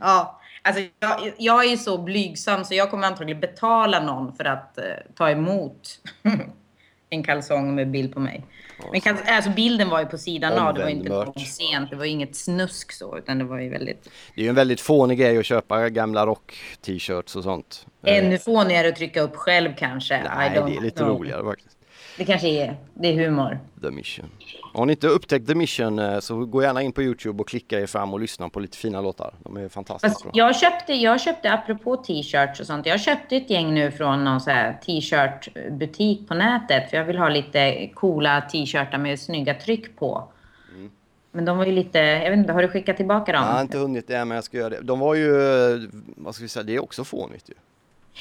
[0.00, 4.44] Ja, alltså jag, jag är ju så blygsam så jag kommer antagligen betala någon för
[4.44, 6.00] att eh, ta emot
[7.10, 8.44] en kalsong med bild på mig.
[8.92, 11.46] Men kals- alltså bilden var ju på sidan av, det var inte merch.
[11.46, 14.04] sent, det var inget snusk så, utan det var ju väldigt...
[14.34, 17.86] Det är ju en väldigt fånig grej att köpa gamla rock-t-shirts och sånt.
[18.06, 20.22] Eh, Ännu fånigare att trycka upp själv kanske.
[20.36, 21.08] Nej, det är lite know.
[21.08, 21.76] roligare faktiskt.
[22.16, 23.58] Det kanske är, det är humor.
[23.82, 24.30] The Mission.
[24.74, 27.80] Har ni inte upptäckt The Mission eh, så gå gärna in på Youtube och klicka
[27.80, 29.34] er fram och lyssna på lite fina låtar.
[29.38, 30.30] De är bra.
[30.32, 34.40] jag köpte, jag köpte, apropå t-shirts och sånt, jag köpte ett gäng nu från någon
[34.40, 36.90] så här t-shirt-butik på nätet.
[36.90, 40.28] För jag vill ha lite coola t-shirtar med snygga tryck på.
[40.74, 40.90] Mm.
[41.30, 43.44] Men de var ju lite, jag vet inte, har du skickat tillbaka dem?
[43.44, 44.80] Jag har inte hunnit det men jag ska göra det.
[44.80, 45.42] De var ju,
[45.74, 45.80] eh,
[46.16, 47.54] vad ska vi säga, det är också fånigt ju.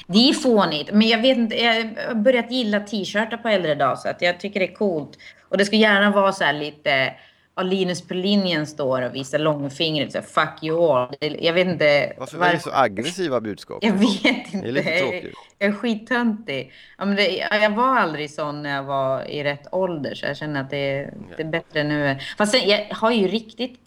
[0.08, 1.73] Det är fånigt, men jag vet inte, jag
[2.08, 5.17] har börjat gilla t-shirtar på äldre dag så att jag tycker det är coolt.
[5.49, 7.13] Och det ska gärna vara så här lite,
[7.56, 11.15] ja, Linus på linjen står och visar långfingret så fuck you all.
[11.19, 13.77] Jag vet inte Varför var det så aggressiva budskap?
[13.82, 14.58] Jag vet inte.
[14.62, 15.34] Det är lite tråkigt.
[15.60, 16.71] Jag är skittöntig.
[16.97, 17.30] Ja, men det,
[17.62, 20.77] jag var aldrig sån när jag var i rätt ålder så jag känner att det,
[20.99, 22.17] är- det är bättre nu.
[22.38, 23.80] Fast sen, jag har ju riktigt...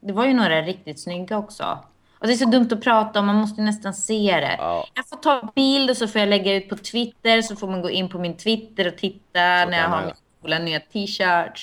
[0.00, 1.78] Det var ju några riktigt snygga också.
[2.24, 4.56] Och det är så dumt att prata om, man måste nästan se det.
[4.58, 4.86] Ja.
[4.94, 7.82] Jag får ta bild och så får jag lägga ut på Twitter så får man
[7.82, 11.62] gå in på min Twitter och titta när jag har mina coola nya t-shirts.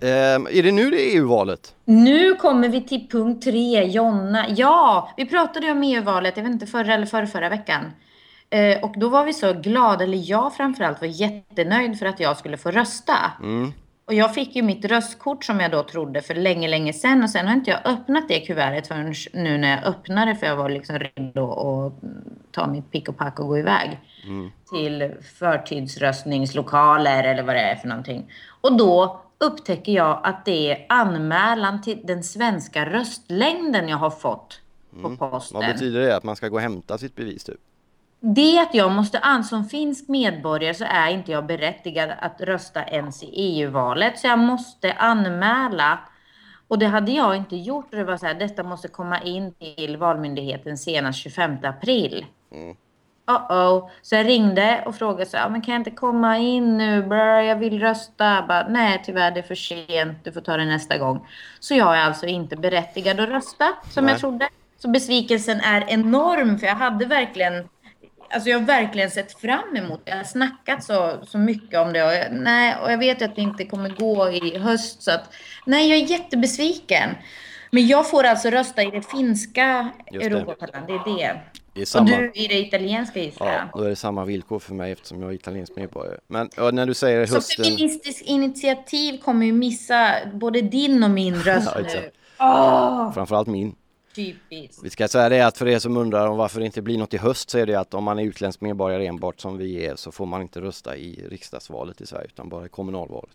[0.00, 1.74] Ehm, är det nu det är EU-valet?
[1.84, 4.46] Nu kommer vi till punkt tre, Jonna.
[4.48, 7.84] Ja, vi pratade ju om EU-valet, jag vet inte, förra eller förra, förra veckan.
[8.52, 12.36] Eh, och då var vi så glada, eller jag framförallt var jättenöjd för att jag
[12.36, 13.16] skulle få rösta.
[13.42, 13.72] Mm.
[14.04, 17.22] Och jag fick ju mitt röstkort som jag då trodde för länge, länge sedan.
[17.22, 20.56] Och sen har inte jag öppnat det kuvertet förrän nu när jag öppnade för jag
[20.56, 21.92] var liksom redo att
[22.50, 24.00] ta mitt pick och pack och gå iväg.
[24.72, 28.32] Till förtidsröstningslokaler eller vad det är för någonting.
[28.60, 34.60] Och då upptäcker jag att det är anmälan till den svenska röstlängden jag har fått
[35.02, 35.60] på posten.
[35.60, 36.16] Vad betyder det?
[36.16, 37.60] Att man ska gå och hämta sitt bevis typ?
[38.24, 42.84] Det att jag måste an som finsk medborgare så är inte jag berättigad att rösta
[42.84, 44.18] ens i EU-valet.
[44.18, 45.98] Så jag måste anmäla.
[46.68, 47.86] Och det hade jag inte gjort.
[47.90, 52.26] Och det var så här, detta måste komma in till Valmyndigheten senast 25 april.
[53.26, 53.88] Uh-oh.
[54.02, 57.02] Så jag ringde och frågade så här, "Ja, men kan jag inte komma in nu?
[57.02, 58.44] Brr, jag vill rösta.
[58.48, 60.24] Bara, Nej, tyvärr, det är för sent.
[60.24, 61.26] Du får ta det nästa gång.
[61.60, 64.12] Så jag är alltså inte berättigad att rösta som Nej.
[64.12, 64.48] jag trodde.
[64.78, 67.68] Så besvikelsen är enorm, för jag hade verkligen
[68.32, 70.10] Alltså jag har verkligen sett fram emot det.
[70.10, 72.04] Jag har snackat så, så mycket om det.
[72.04, 75.02] Och jag, nej, och jag vet att det inte kommer gå i höst.
[75.02, 75.34] Så att,
[75.66, 77.10] nej, jag är jättebesviken.
[77.70, 79.88] Men jag får alltså rösta i det finska.
[80.06, 81.04] Europaparlamentet.
[81.04, 81.40] Det är det.
[81.74, 82.16] Det är Och samma.
[82.16, 85.30] du i det italienska gissar Ja, då är det samma villkor för mig eftersom jag
[85.30, 86.18] är italiensk medborgare.
[86.26, 87.64] Men när du säger Så hösten...
[87.64, 92.10] Feministiskt initiativ kommer ju missa både din och min röst Ja, nu.
[92.38, 93.74] Åh, Framförallt min.
[94.14, 94.84] Typiskt.
[94.84, 97.14] Vi ska säga det att för er som undrar om varför det inte blir något
[97.14, 99.96] i höst så är det att om man är utländsk medborgare enbart som vi är
[99.96, 103.30] så får man inte rösta i riksdagsvalet i Sverige utan bara i kommunalvalet.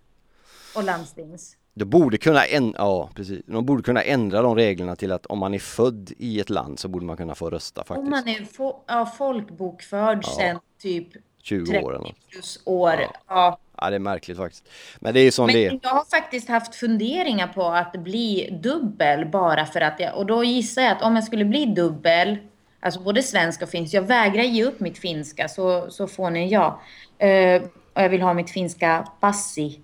[0.75, 1.57] Och landstings.
[1.73, 2.41] De borde kunna,
[2.77, 3.41] ja, precis.
[3.45, 6.79] De borde kunna ändra de reglerna till att om man är född i ett land
[6.79, 7.97] så borde man kunna få rösta faktiskt.
[8.03, 11.07] Om man är fo- ja, folkbokförd sen typ
[11.41, 12.29] 20 30 år eller något.
[12.29, 12.91] plus år.
[12.99, 13.13] Ja.
[13.27, 13.57] Ja.
[13.81, 14.69] Ja, det är märkligt faktiskt.
[14.99, 15.69] Men det är ju som det är.
[15.69, 20.15] Men jag har faktiskt haft funderingar på att bli dubbel bara för att jag...
[20.15, 22.37] Och då gissar jag att om jag skulle bli dubbel,
[22.79, 26.49] alltså både svenska och finska, jag vägrar ge upp mitt finska så, så får ni
[26.49, 26.81] ja.
[27.17, 27.61] Eh,
[27.93, 29.79] och jag vill ha mitt finska passi.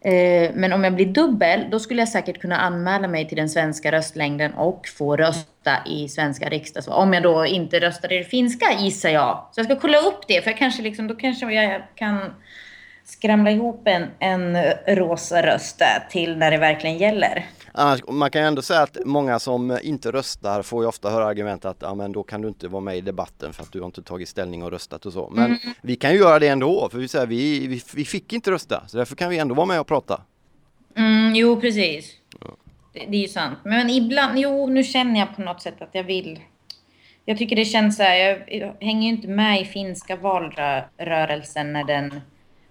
[0.00, 3.48] Eh, men om jag blir dubbel, då skulle jag säkert kunna anmäla mig till den
[3.48, 7.02] svenska röstlängden och få rösta i svenska riksdagsval.
[7.02, 9.48] Om jag då inte röstar i det finska gissar jag.
[9.52, 12.34] Så jag ska kolla upp det, för jag kanske liksom, då kanske jag kan
[13.06, 14.56] skramla ihop en, en
[14.96, 17.46] rosa röst till när det verkligen gäller.
[17.72, 21.26] Annars, man kan ju ändå säga att många som inte röstar får ju ofta höra
[21.26, 23.78] argument att ja, men då kan du inte vara med i debatten för att du
[23.80, 25.30] har inte tagit ställning och röstat och så.
[25.34, 25.58] Men Mm.
[25.82, 28.84] vi kan ju göra det ändå för vi, säger, vi, vi, vi fick inte rösta
[28.88, 30.20] så därför kan vi ändå vara med och prata.
[30.96, 32.12] Mm, jo, precis.
[32.92, 33.58] Det, det är ju sant.
[33.64, 36.40] Men ibland, jo, nu känner jag på något sätt att jag vill.
[37.24, 41.72] Jag tycker det känns så här, jag, jag hänger ju inte med i finska valrörelsen
[41.72, 42.20] när den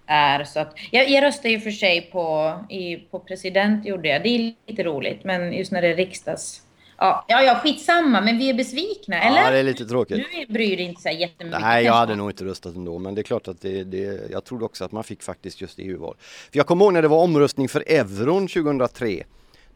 [0.06, 0.44] är.
[0.44, 4.22] Så att, jag, jag röstar ju för sig på, i, på president, gjorde jag.
[4.22, 6.62] Det är lite roligt, men just när det är riksdags...
[6.98, 9.42] Ja, ja, ja skitsamma, men vi är besvikna, eller?
[9.42, 10.26] Ja, det är lite tråkigt.
[10.48, 11.60] Du bryr dig inte så jättemycket.
[11.60, 14.44] Nej, jag hade nog inte röstat ändå, men det är klart att det, det jag
[14.44, 16.16] trodde också att man fick faktiskt just EU-val.
[16.50, 19.24] För jag kommer ihåg när det var omröstning för euron 2003.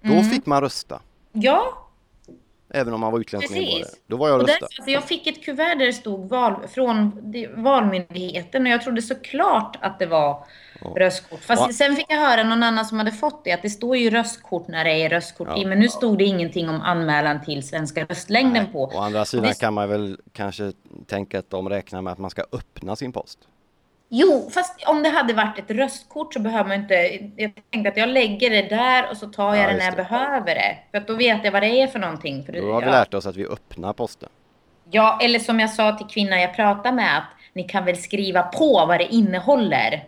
[0.02, 0.24] Då mm.
[0.24, 1.00] fick man rösta.
[1.32, 1.89] Ja,
[2.74, 3.84] Även om man var utländsk medborgare.
[4.06, 4.64] Då var jag och röstade.
[4.64, 7.12] Alltså jag fick ett kuvert där det stod val, från
[7.56, 10.46] Valmyndigheten och jag trodde såklart att det var
[10.80, 10.94] ja.
[10.96, 11.40] röstkort.
[11.40, 11.72] Fast ja.
[11.72, 14.68] sen fick jag höra någon annan som hade fått det att det står ju röstkort
[14.68, 15.62] när det är röstkort ja.
[15.62, 15.64] i.
[15.64, 18.72] Men nu stod det ingenting om anmälan till svenska röstlängden Nej.
[18.72, 18.82] på.
[18.84, 19.60] Å andra sidan det...
[19.60, 20.72] kan man väl kanske
[21.06, 23.38] tänka att de räknar med att man ska öppna sin post.
[24.12, 26.94] Jo, fast om det hade varit ett röstkort så behöver man inte...
[27.36, 29.92] Jag tänkte att jag lägger det där och så tar jag ja, det när jag
[29.92, 29.96] det.
[29.96, 30.78] behöver det.
[30.90, 32.44] För då vet jag vad det är för någonting.
[32.44, 32.92] För då har vi ja.
[32.92, 34.28] lärt oss att vi öppnar posten.
[34.90, 38.42] Ja, eller som jag sa till kvinnan jag pratade med att ni kan väl skriva
[38.42, 40.04] på vad det innehåller.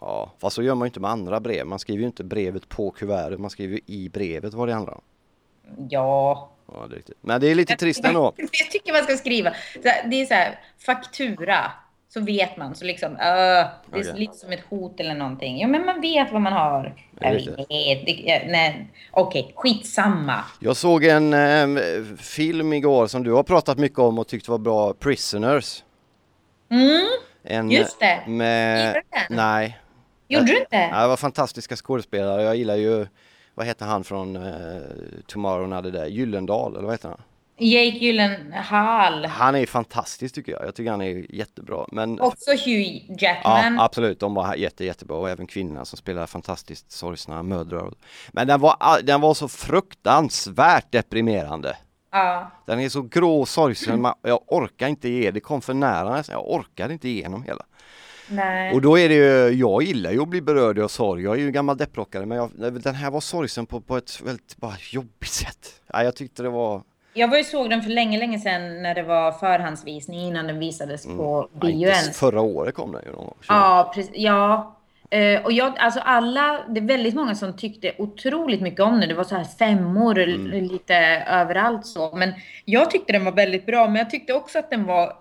[0.00, 1.66] Ja, fast så gör man ju inte med andra brev.
[1.66, 4.94] Man skriver ju inte brevet på kuvertet, man skriver ju i brevet vad det handlar
[4.94, 5.02] om.
[5.88, 6.50] Ja.
[6.66, 7.18] Ja, det är riktigt.
[7.20, 8.32] Men det är lite trist ändå.
[8.36, 9.52] jag tycker man ska skriva.
[9.82, 11.72] Det är så här, faktura
[12.14, 12.74] så vet man.
[12.74, 14.18] Så liksom, uh, det är okay.
[14.18, 15.60] lite som ett hot eller någonting.
[15.60, 16.94] Ja, men man vet vad man har.
[17.20, 17.48] Nej,
[19.10, 20.44] okej, okay, skitsamma.
[20.60, 24.58] Jag såg en eh, film igår som du har pratat mycket om och tyckte var
[24.58, 25.84] bra, Prisoners.
[26.70, 27.06] Mm,
[27.42, 28.20] en, just det.
[28.26, 29.36] Med, Gillar du den?
[29.36, 29.78] Nej.
[30.28, 30.76] Gjorde du inte?
[30.76, 32.42] Ja, det var fantastiska skådespelare.
[32.42, 33.06] Jag gillar ju,
[33.54, 34.82] vad heter han från uh,
[35.26, 36.10] Tomorrow Another Day?
[36.10, 37.20] Gyllendal, eller vad heter han?
[37.58, 39.24] Jake Gyllenhaal.
[39.24, 40.64] Han är fantastisk tycker jag.
[40.64, 41.86] Jag tycker han är jättebra.
[41.92, 42.20] Men...
[42.20, 43.74] Också Hugh Jackman.
[43.74, 44.20] Ja, absolut.
[44.20, 47.92] De var jätte, jättebra och även kvinnorna som spelar fantastiskt sorgsna mödrar.
[48.32, 51.76] Men den var, den var så fruktansvärt deprimerande.
[52.10, 52.50] Ja.
[52.66, 54.06] Den är så grå och sorgsen.
[54.22, 56.32] Jag orkar inte ge, det kom för nära nästan.
[56.32, 57.64] Jag orkar inte igenom hela.
[58.28, 58.74] Nej.
[58.74, 61.22] Och då är det ju, jag gillar ju att bli berörd av sorg.
[61.22, 62.50] Jag är ju en gammal depprockare men jag,
[62.82, 65.80] den här var sorgsen på, på ett väldigt bara jobbigt sätt.
[65.92, 66.82] Ja, jag tyckte det var
[67.14, 70.58] jag var ju såg den för länge, länge sedan när det var förhandsvisning innan den
[70.58, 71.16] visades mm.
[71.16, 72.18] på bio ens.
[72.18, 73.34] Förra året kom den ju någon gång.
[73.48, 74.12] Ja, precis.
[74.14, 74.76] Ja.
[75.14, 79.08] Uh, och jag, alltså alla, det är väldigt många som tyckte otroligt mycket om den.
[79.08, 80.64] Det var så här femmor mm.
[80.64, 80.94] lite
[81.28, 82.16] överallt så.
[82.16, 82.32] Men
[82.64, 83.86] jag tyckte den var väldigt bra.
[83.86, 85.16] Men jag tyckte också att den var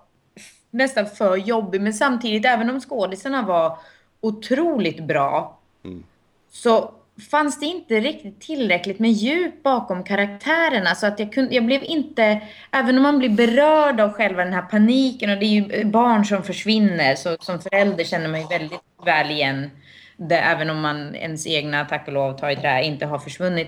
[0.71, 1.81] nästan för jobbig.
[1.81, 3.77] Men samtidigt, även om skådisarna var
[4.21, 5.59] otroligt bra.
[5.83, 6.03] Mm.
[6.51, 6.91] Så
[7.31, 10.95] fanns det inte riktigt tillräckligt med djup bakom karaktärerna.
[10.95, 14.53] Så att jag, kunde, jag blev inte, även om man blir berörd av själva den
[14.53, 18.47] här paniken och det är ju barn som försvinner, så som förälder känner man ju
[18.47, 19.69] väldigt väl igen
[20.17, 23.67] det, även om man ens egna, tack och lov, ta i trä, inte har försvunnit,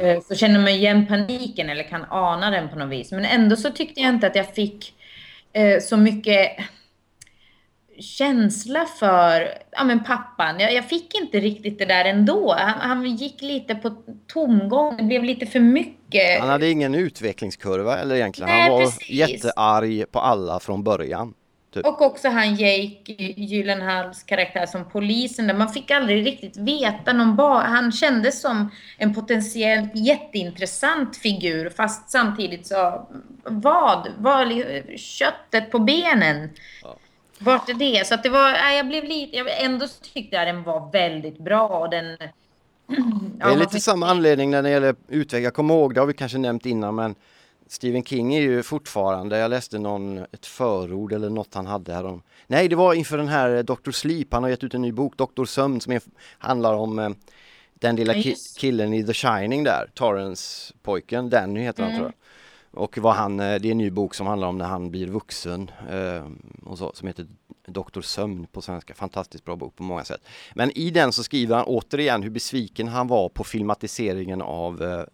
[0.00, 3.12] eh, så känner man igen paniken eller kan ana den på något vis.
[3.12, 4.94] Men ändå så tyckte jag inte att jag fick
[5.52, 6.50] eh, så mycket
[8.00, 10.60] känsla för ja, men pappan.
[10.60, 12.54] Jag, jag, fick inte riktigt det där ändå.
[12.58, 14.96] Han, han, gick lite på tomgång.
[14.96, 16.40] Det blev lite för mycket.
[16.40, 18.50] Han hade ingen utvecklingskurva eller egentligen.
[18.50, 19.10] Nej, han var precis.
[19.10, 21.34] jättearg på alla från början.
[21.74, 21.86] Typ.
[21.86, 25.46] Och också han Jake Gyllenhaals karaktär som polisen.
[25.46, 27.62] Där man fick aldrig riktigt veta någon bar.
[27.62, 31.70] Han kändes som en potentiellt jätteintressant figur.
[31.70, 33.08] Fast samtidigt så,
[33.44, 34.08] vad?
[34.18, 36.50] Var köttet på benen?
[36.82, 36.96] Ja.
[37.38, 38.06] Vart är det?
[38.06, 41.68] Så att det var, jag blev lite, jag ändå tyckte jag den var väldigt bra
[41.68, 42.04] och den...
[43.38, 45.44] det är lite samma anledning när det gäller utveckling.
[45.44, 47.14] Jag kommer ihåg, det har vi kanske nämnt innan, men
[47.68, 52.04] Stephen King är ju fortfarande, jag läste någon, ett förord eller något han hade här
[52.06, 53.90] om, nej det var inför den här Dr.
[53.90, 55.44] Sleep, han har gett ut en ny bok, Dr.
[55.44, 56.02] Sömn, som är,
[56.38, 57.10] handlar om eh,
[57.74, 61.92] den lilla ki killen i The Shining där, Torrance-pojken, Danny heter mm.
[61.92, 62.27] han tror jag.
[62.70, 65.06] Och vad han, eh, det är en ny bok som handlar om när han blir
[65.06, 66.26] vuxen eh,
[66.64, 67.26] och så, som heter
[67.66, 68.94] Doktor Sömn på svenska.
[68.94, 70.20] Fantastiskt bra bok på många sätt.
[70.54, 75.04] Men i den så skriver han återigen hur besviken han var på filmatiseringen av eh,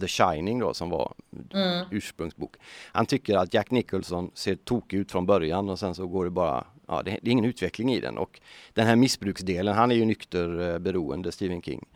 [0.00, 1.14] The Shining då som var
[1.52, 1.86] mm.
[1.90, 2.56] ursprungsbok.
[2.92, 6.30] Han tycker att Jack Nicholson ser tokig ut från början och sen så går det
[6.30, 8.40] bara, ja det, det är ingen utveckling i den och
[8.72, 11.86] den här missbruksdelen, han är ju nykter beroende, Stephen King.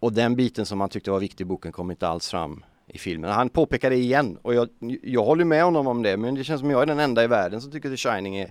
[0.00, 2.98] Och den biten som han tyckte var viktig i boken kom inte alls fram i
[2.98, 3.30] filmen.
[3.30, 4.68] Han påpekar det igen och jag,
[5.02, 7.26] jag håller med honom om det men det känns som jag är den enda i
[7.26, 8.50] världen som tycker The Shining är,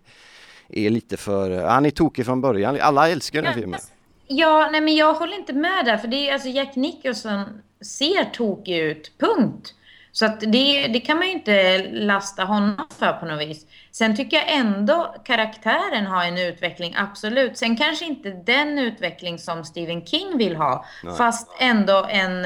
[0.69, 2.77] är lite för, han är tokig från början.
[2.81, 3.79] Alla älskar den här filmen.
[4.27, 8.23] Ja, nej men jag håller inte med där för det är alltså Jack Nicholson ser
[8.33, 9.73] tokig ut, punkt.
[10.11, 13.65] Så att det, det kan man ju inte lasta honom för på något vis.
[13.91, 17.57] Sen tycker jag ändå karaktären har en utveckling, absolut.
[17.57, 21.17] Sen kanske inte den utveckling som Stephen King vill ha, Nej.
[21.17, 22.45] fast ändå en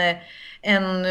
[0.62, 1.06] en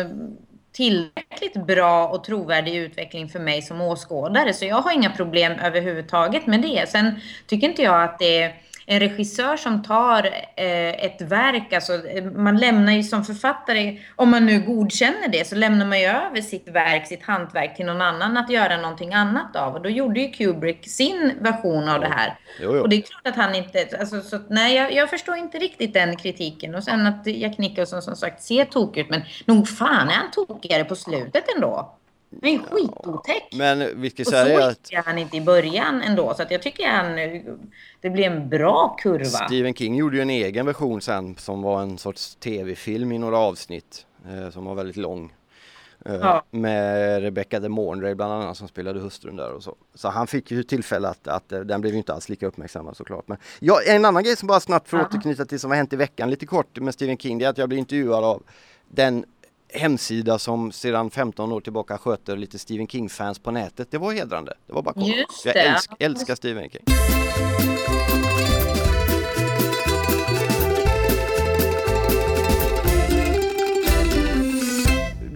[0.78, 4.54] tillräckligt bra och trovärdig utveckling för mig som åskådare.
[4.54, 6.88] Så jag har inga problem överhuvudtaget med det.
[6.88, 8.54] Sen tycker inte jag att det är
[8.90, 10.26] en regissör som tar
[10.56, 11.92] eh, ett verk, alltså
[12.34, 16.40] man lämnar ju som författare, om man nu godkänner det, så lämnar man ju över
[16.40, 19.74] sitt verk, sitt hantverk till någon annan att göra någonting annat av.
[19.74, 22.38] Och då gjorde ju Kubrick sin version av det här.
[22.60, 22.82] Jo, jo.
[22.82, 25.94] Och det är klart att han inte, alltså, så, nej jag, jag förstår inte riktigt
[25.94, 26.74] den kritiken.
[26.74, 30.30] Och sen att Jack Nicholson som sagt ser tokig ut, men nog fan är han
[30.30, 31.97] tokigare på slutet ändå.
[32.42, 33.48] Han är skitotäck.
[33.52, 36.34] Men vi ska Och så säga att han inte i början ändå.
[36.34, 37.16] Så att jag tycker han,
[38.00, 39.24] det blir en bra kurva.
[39.24, 43.38] Stephen King gjorde ju en egen version sen som var en sorts tv-film i några
[43.38, 45.32] avsnitt eh, som var väldigt lång.
[46.04, 46.42] Eh, Ja.
[46.50, 49.76] Med Rebecca de Mornay bland annat som spelade hustrun där och så.
[49.94, 52.96] Så han fick ju tillfälle att, att eh, den blev ju inte alls lika uppmärksammad
[52.96, 53.28] såklart.
[53.28, 55.08] Men ja, en annan grej som bara snabbt för att Ja.
[55.08, 57.58] återknyta till som har hänt i veckan lite kort med Stephen King det är att
[57.58, 58.42] jag blev intervjuad av
[58.88, 59.24] den
[59.72, 63.90] hemsida som sedan 15 år tillbaka sköter lite Stephen King-fans på nätet.
[63.90, 64.54] Det var hedrande.
[64.66, 64.94] Det var bara.
[65.00, 66.82] Just Jag älsk, älskar Stephen King.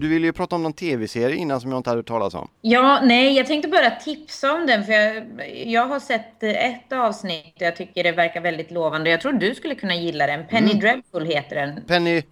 [0.00, 2.48] Du ville ju prata om någon tv-serie innan som jag inte hade talas om.
[2.60, 4.84] Ja, nej, jag tänkte bara tipsa om den.
[4.84, 5.24] För jag,
[5.66, 9.10] jag har sett ett avsnitt och jag tycker det verkar väldigt lovande.
[9.10, 10.46] Jag tror du skulle kunna gilla den.
[10.46, 10.80] Penny Mm.
[10.80, 11.82] Dreadful heter den.
[11.86, 12.22] Penny,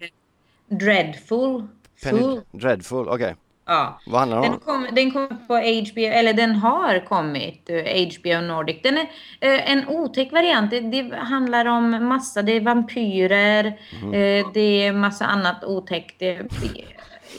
[0.69, 1.67] Dreadful.
[2.03, 2.39] Penny.
[2.51, 3.35] Dreadful, okej.
[3.65, 3.99] Ja.
[4.05, 4.59] Vad handlar det Den om?
[4.59, 8.77] kom, den kom på HBO, eller den har kommit, eh, HBO Nordic.
[8.83, 9.01] Den är
[9.39, 10.71] eh, en otäck variant.
[10.71, 14.13] Det, det handlar om massa, det är vampyrer, Mhm.
[14.13, 16.19] eh, det är massa annat otäckt.
[16.19, 16.83] Det, det,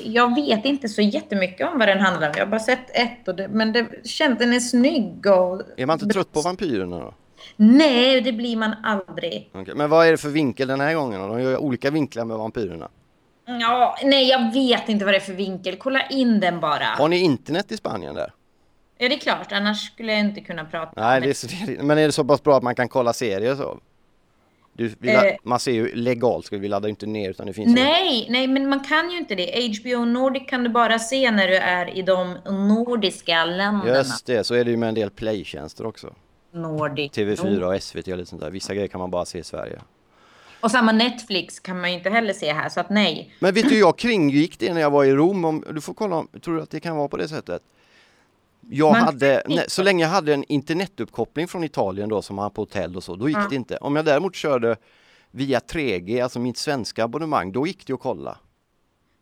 [0.04, 2.34] jag vet inte så jättemycket om vad den handlar om.
[2.36, 5.62] Jag har bara sett ett, och det, men det känns, den är snygg och...
[5.76, 7.14] Är man inte trött på vampyrerna då?
[7.56, 9.50] Nej, det blir man aldrig.
[9.54, 11.20] Okej, Men vad är det för vinkel den här gången?
[11.28, 12.88] De gör olika vinklar med vampyrerna.
[13.46, 15.76] Ja, nej, jag vet inte vad det är för vinkel.
[15.76, 16.84] Kolla in den bara.
[16.84, 18.32] Har ni internet i Spanien där?
[18.98, 19.52] Ja, det är klart.
[19.52, 21.34] Annars skulle jag inte kunna prata Nej, om det är
[21.76, 23.78] så, men är det så pass bra att man kan kolla serier så?
[24.74, 25.22] Du, Eh.
[25.42, 27.74] man ser ju legalt, vi laddar ju inte ner utan det finns.
[27.74, 29.70] Nej, nej, men man kan ju inte det.
[29.80, 32.34] HBO Nordic kan du bara se när du är i de
[32.68, 33.96] nordiska länderna.
[33.96, 36.14] Just det, så är det ju med en del playtjänster också.
[36.52, 37.12] Nordic.
[37.12, 38.50] TV4 och SVT och lite sånt där.
[38.50, 39.78] Vissa grejer kan man bara se i Sverige.
[40.62, 43.34] Och samma Netflix kan man ju inte heller se här, så att nej.
[43.38, 45.44] Men vet du, jag kringgick det när jag var i Rom.
[45.44, 47.62] Om, du får kolla, om- tror du att det kan vara på det sättet?
[48.70, 52.42] Jag Man- hade, nej, så länge jag hade en internetuppkoppling från Italien då som man
[52.42, 53.46] har på hotell och så, då gick Ja.
[53.50, 53.76] det inte.
[53.76, 54.76] Om jag däremot körde
[55.30, 58.38] via 3G, alltså mitt svenska abonnemang, då gick det att kolla.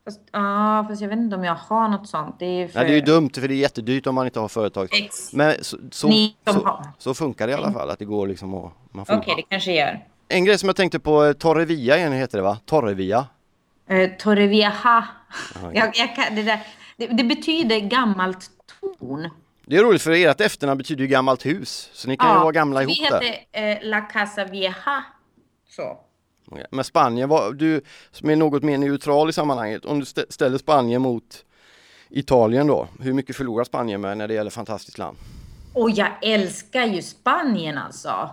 [0.05, 2.37] Fast, ja, fast jag vet inte om jag har något sånt.
[2.39, 2.79] Det är för...
[2.81, 4.89] Nej, det är ju dumt för det är jättedyrt om man inte har företag.
[4.93, 5.33] Ex.
[5.33, 6.13] Men så, så,
[6.47, 8.73] så, så funkar det i alla fall, att det går liksom att...
[9.09, 10.05] Okej, det kanske gör.
[10.33, 12.59] En grej som jag tänkte på, eh, Torrevia heter det va?
[12.67, 13.27] Torrevia.
[14.19, 15.09] Torrevieja.
[15.57, 15.71] okej.
[15.75, 16.61] jag, jag kan, det, där,
[16.97, 18.51] det, det betyder gammalt
[18.81, 19.31] torn.
[19.67, 22.53] Det är roligt för ert efternamn betyder ju gammalt hus, så ni kan ju vara
[22.53, 23.21] gamla ihop vi där.
[23.21, 25.05] heter eh, La Casa Vieja.
[25.69, 25.99] Så.
[26.71, 30.59] Men Spanien, var, du som är något mer neutral i sammanhanget, om du stä- ställer
[30.59, 31.45] Spanien mot
[32.09, 35.17] Italien då, hur mycket förlorar Spanien med när det gäller fantastiskt land?
[35.75, 38.31] Och jag älskar ju Spanien alltså.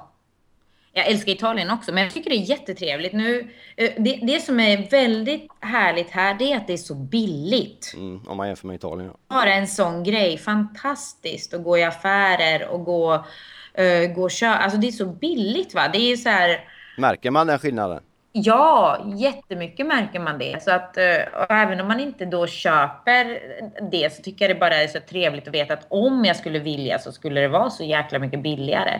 [0.98, 3.14] Jag älskar Italien också, men jag tycker det är jättetrevligt.
[3.14, 6.95] Nu, eh, det, det som är väldigt härligt här, det är att det är så
[6.95, 7.93] billigt.
[7.95, 9.12] Mm, om man jämför med Italien.
[9.14, 9.36] Ja.
[9.36, 10.38] Bara en sån grej.
[10.38, 14.58] Fantastiskt att gå i affärer och gå, uh, gå och köpa.
[14.58, 15.89] Alltså det är så billigt va.
[15.93, 16.60] Det är så här...
[16.98, 18.02] Märker man den skillnaden?
[18.32, 20.64] Ja, jättemycket märker man det.
[20.64, 23.39] Så att, eh, även om man inte då köper
[23.91, 26.60] det så tycker jag det bara är så trevligt att veta att om jag skulle
[26.60, 29.00] vilja så skulle det vara så jäkla mycket billigare.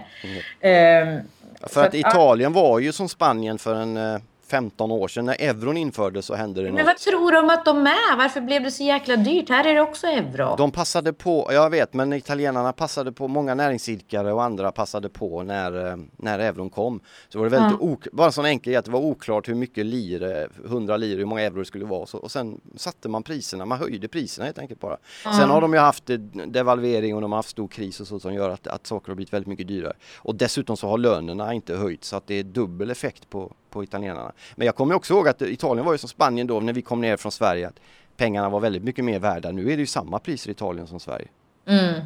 [0.62, 1.99] Ehm, så För att ja.
[2.10, 5.26] Italien var ju som Spanien för en eh, 15 år sedan.
[5.26, 6.98] När euron infördes så hände det Men vad något.
[6.98, 8.18] tror de att de är?
[8.18, 9.50] Varför blev det så jäkla dyrt?
[9.50, 10.56] Här är det också euro.
[10.58, 15.43] De passade på, jag vet, men italienarna passade på, många näringsidkare och andra passade på
[15.43, 17.00] när, eh, när euron kom.
[17.30, 19.86] Så var det väldigt ok, bara en sån enkel att det var oklart hur mycket
[19.86, 22.06] lir, eh, 100 lir, hur många euro det skulle vara.
[22.06, 24.98] Så, och sen satte man priserna, man höjde priserna helt enkelt bara.
[25.24, 26.18] Sen har de ju haft eh,
[26.48, 29.16] devalvering och de har haft stor kris och så som gör att, att saker har
[29.16, 29.93] blivit väldigt mycket dyrare.
[30.18, 33.84] Och dessutom så har lönerna inte höjts så att det är dubbel effekt på, på
[33.84, 34.32] italienarna.
[34.55, 37.01] Men jag kommer också ihåg att Italien var ju som Spanien då när vi kom
[37.01, 37.67] ner från Sverige.
[37.67, 37.80] Att
[38.17, 39.51] pengarna var väldigt mycket mer värda.
[39.51, 41.28] Nu är det ju samma priser i Italien som Sverige.
[41.67, 42.01] Mm.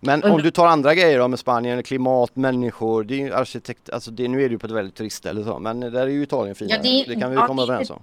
[0.00, 4.10] Men om du tar andra grejer då med Spanien, klimat, människor, det är arkitekt, alltså
[4.10, 6.54] det, nu är det ju på ett väldigt turistställe så, men där är ju Italien
[6.54, 6.80] finare.
[6.82, 8.02] Ja, det, det- kan vi ja, komma överens om.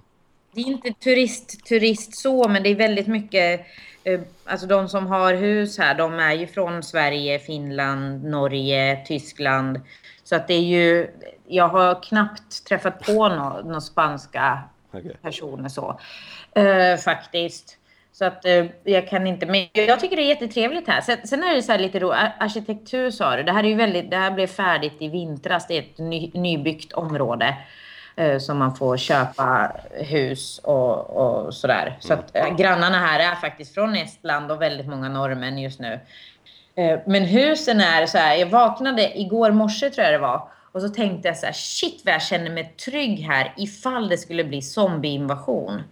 [0.54, 3.66] Det är inte turist, turist så, men det är väldigt mycket...
[4.04, 9.80] Eh, alltså de som har hus här, de är ju från Sverige, Finland, Norge, Tyskland.
[10.24, 11.10] Så att det är ju...
[11.46, 14.62] Jag har knappt träffat på några nå spanska
[14.94, 15.14] Okay.
[15.22, 16.00] personer så.
[16.58, 17.78] Uh, faktiskt.
[18.12, 21.00] Så att uh, jag kan inte, men jag tycker det är jättetrevligt här.
[21.00, 23.42] Sen, sen är det så här lite då, arkitektur sa du.
[23.42, 25.66] Det här är ju väldigt, det här blev färdigt i vintras.
[25.66, 27.56] Det är ett ny, nybyggt område.
[28.20, 31.96] Uh, som man får köpa hus och, och sådär.
[32.00, 36.00] Så att grannarna här är faktiskt från Estland och väldigt många norrmän just nu.
[37.06, 40.48] Men husen är så här, jag vaknade igår morse tror jag det var.
[40.72, 44.18] Och så tänkte jag så här, shit vad jag känner mig trygg här ifall det
[44.18, 45.82] skulle bli zombieinvasion.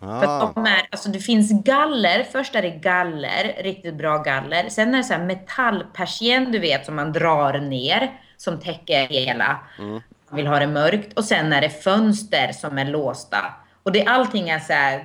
[0.00, 0.20] Ah.
[0.20, 4.68] För att de är, alltså det finns galler, först är det galler, riktigt bra galler.
[4.68, 9.58] Sen är det så här metallpersien du vet som man drar ner, som täcker hela.
[9.78, 10.02] Mm.
[10.30, 11.18] Vill ha det mörkt.
[11.18, 13.38] Och sen är det fönster som är låsta.
[13.82, 15.04] Och det, allting är så här,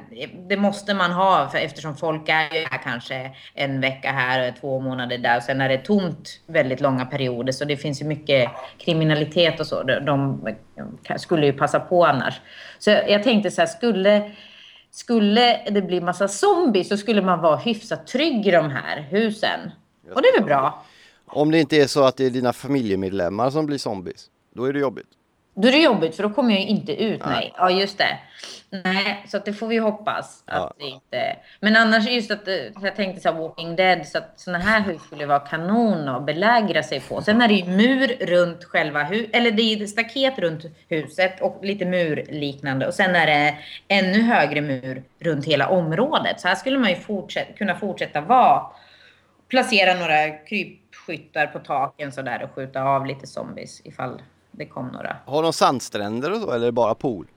[0.49, 4.79] det måste man ha för eftersom folk är här kanske en vecka här och två
[4.79, 5.37] månader där.
[5.37, 7.51] Och sen är det tomt väldigt långa perioder.
[7.51, 9.83] Så det finns ju mycket kriminalitet och så.
[9.83, 12.41] De, de skulle ju passa på annars.
[12.79, 14.31] Så jag tänkte så här, skulle,
[14.91, 19.71] skulle det bli massa zombies så skulle man vara hyfsat trygg i de här husen.
[20.13, 20.83] Och det är väl bra.
[21.25, 24.73] Om det inte är så att det är dina familjemedlemmar som blir zombies, då är
[24.73, 25.07] det jobbigt.
[25.53, 27.21] Då är det jobbigt för då kommer jag inte ut.
[27.25, 27.33] Nej.
[27.33, 27.53] nej.
[27.57, 28.19] Ja, just det.
[28.83, 30.43] Nej, så det får vi hoppas.
[30.45, 30.73] Att ja.
[30.77, 31.35] det inte...
[31.59, 34.81] Men annars just att eh, jag tänkte så här Walking Dead så att sådana här
[34.81, 37.21] hus skulle vara kanon att belägra sig på.
[37.21, 41.59] Sen är det ju mur runt själva huset, eller det är staket runt huset och
[41.65, 42.87] lite murliknande.
[42.87, 46.39] Och sen är det ännu högre mur runt hela området.
[46.39, 48.65] Så här skulle man ju fortsätta, kunna fortsätta vara.
[49.47, 54.21] Placera några krypskyttar på taken så där och skjuta av lite zombies ifall
[54.51, 55.15] det kom några.
[55.25, 57.27] Har de sandstränder och så eller är det bara pool?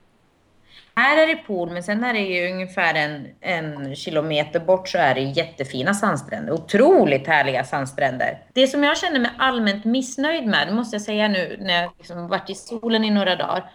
[0.97, 4.97] Här är det pool, men sen är det ju ungefär en, en kilometer bort så
[4.97, 6.53] är det jättefina sandstränder.
[6.53, 8.41] Otroligt härliga sandstränder.
[8.53, 11.91] Det som jag känner mig allmänt missnöjd med, det måste jag säga nu när jag
[11.97, 13.71] liksom varit i solen i några dagar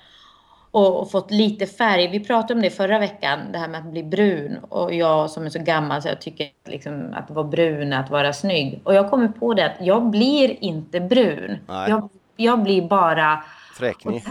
[0.71, 2.09] och, och, fått lite färg.
[2.09, 4.59] Vi pratade om det förra veckan, det här med att bli brun.
[4.69, 8.11] Och jag som är så gammal så jag tycker liksom att vara brun är att
[8.11, 8.81] vara snygg.
[8.85, 11.59] Och jag kommer på det att jag blir inte brun.
[11.69, 12.09] Jag,
[12.41, 13.45] jag blir bara...
[13.75, 14.25] Fräknig.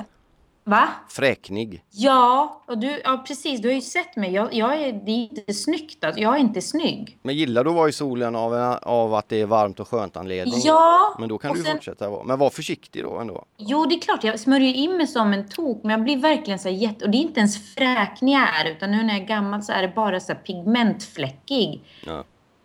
[0.64, 0.88] Va?
[1.10, 1.84] Fräknig.
[1.92, 3.62] Ja, och du, ja, precis.
[3.62, 4.34] Du har ju sett mig.
[4.34, 6.04] Jag, jag är, det är inte snyggt.
[6.04, 6.22] Alltså.
[6.22, 7.18] Jag är inte snygg.
[7.22, 10.18] Men gillar du att vara i solen av, av att det är varmt och skönt
[10.18, 10.62] anledning?
[10.64, 11.16] Ja.
[11.20, 12.24] Men då kan du sen, fortsätta vara.
[12.24, 13.46] Men var försiktig då ändå.
[13.58, 14.24] Jo, det är klart.
[14.24, 15.84] Jag smörjer in mig som en tok.
[15.84, 17.06] Men jag blir verkligen så här jätte...
[17.06, 18.72] Och det är inte ens fräknig jag är.
[18.72, 21.84] Utan nu när jag är gammal så är det bara så här pigmentfläckig.
[22.06, 22.24] Ja.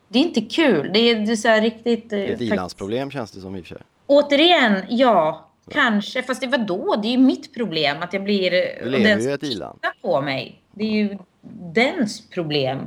[0.08, 0.90] Det är inte kul.
[0.92, 2.10] Det är, det är så här riktigt...
[2.10, 3.82] Det är ett ilandsproblem känns det som i och för sig.
[4.06, 5.50] Återigen, ja.
[5.70, 6.96] Kanske, fast det var då.
[7.02, 8.50] Det är ju mitt problem att jag blir...
[8.50, 9.78] Du lever ju i ett iland.
[10.02, 10.60] på mig.
[10.72, 11.18] Det är ju
[11.74, 12.86] dens problem.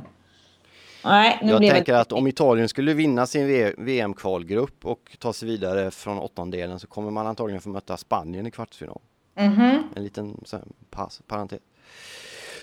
[1.04, 5.90] Nej, nu jag tänker att om Italien skulle vinna sin VM-kvalgrupp och ta sig vidare
[5.90, 9.00] från åttondelen så kommer man antagligen få möta Spanien i kvartsfinal.
[9.34, 9.82] Mm -hmm.
[9.96, 10.44] En liten
[10.90, 11.60] pass, parentes.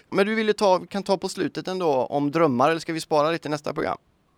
[0.09, 3.31] Men du ville ta, kan ta på slutet ändå om drömmar eller ska vi spara
[3.31, 3.97] lite nästa program?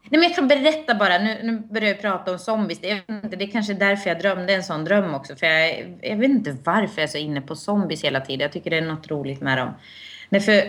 [0.09, 1.17] Nej, men jag kan berätta bara.
[1.17, 2.79] Nu, nu börjar jag prata om zombies.
[2.79, 5.35] Det inte, det är kanske därför jag drömde en sån dröm också.
[5.35, 8.39] För jag, jag vet inte varför jag är så inne på zombies hela tiden.
[8.39, 9.73] Jag tycker det är något roligt med dem.
[10.29, 10.61] Nej, för,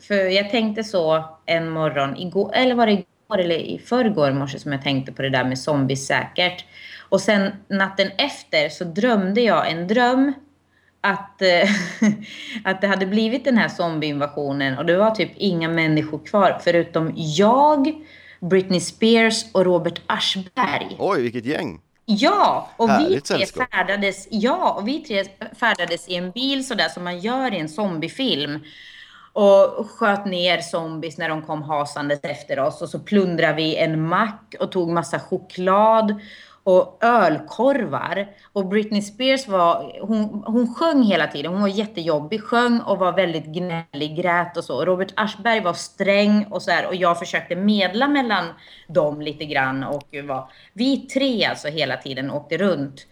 [0.00, 4.58] för jag tänkte så en morgon, igår, eller var det igår eller i förrgår morse
[4.58, 6.64] som jag tänkte på det där med zombies säkert.
[7.08, 10.32] Och sen natten efter så drömde jag en dröm
[11.00, 11.68] att, eh,
[12.64, 17.12] att det hade blivit den här zombieinvasionen och det var typ inga människor kvar förutom
[17.16, 17.92] jag
[18.40, 20.96] Britney Spears och Robert Aschberg.
[20.98, 21.80] Oj, vilket gäng!
[22.08, 25.24] Ja, och vi tre färdades, ja, och vi tre
[25.60, 28.64] färdades i en bil sådär som man gör i en zombiefilm.
[29.32, 32.82] Och sköt ner zombies när de kom hasandes efter oss.
[32.82, 36.20] Och så plundrade vi en mack och tog massa choklad
[36.66, 38.28] och ölkorvar.
[38.52, 41.52] Och Britney Spears var, hon, hon sjöng hela tiden.
[41.52, 44.84] Hon var jättejobbig, sjöng och var väldigt gnällig, grät och så.
[44.84, 48.44] Robert Aschberg var sträng och så här, och jag försökte medla mellan
[48.88, 49.84] dem lite grann.
[49.84, 53.06] Och var, vi tre alltså hela tiden åkte runt.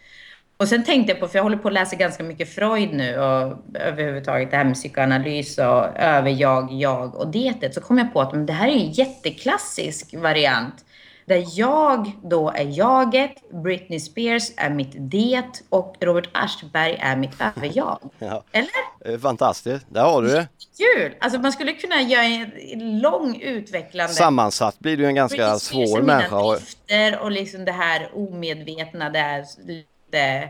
[0.57, 3.19] Och sen tänkte jag på, för jag håller på att läsa ganska mycket Freud nu
[3.19, 7.75] och överhuvudtaget det här med psykoanalys och över jag, jag och detet.
[7.75, 10.85] Så kom jag på att men det här är en jätteklassisk variant
[11.25, 17.41] där jag då är jaget, Britney Spears är mitt det och Robert Aschberg är mitt
[17.41, 17.99] överjag.
[18.19, 18.45] Ja.
[18.53, 19.19] Eller?
[19.19, 20.49] Fantastiskt, där har du det.
[20.77, 21.15] Kul!
[21.21, 24.15] Alltså man skulle kunna göra en lång utvecklande...
[24.15, 26.37] Sammansatt blir du en ganska Britney svår människa.
[26.37, 27.23] Och...
[27.23, 30.49] och liksom det här omedvetna, det här lite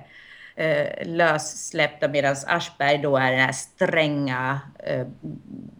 [0.57, 5.07] eh, lössläppta medan Aschberg då är det här stränga, eh,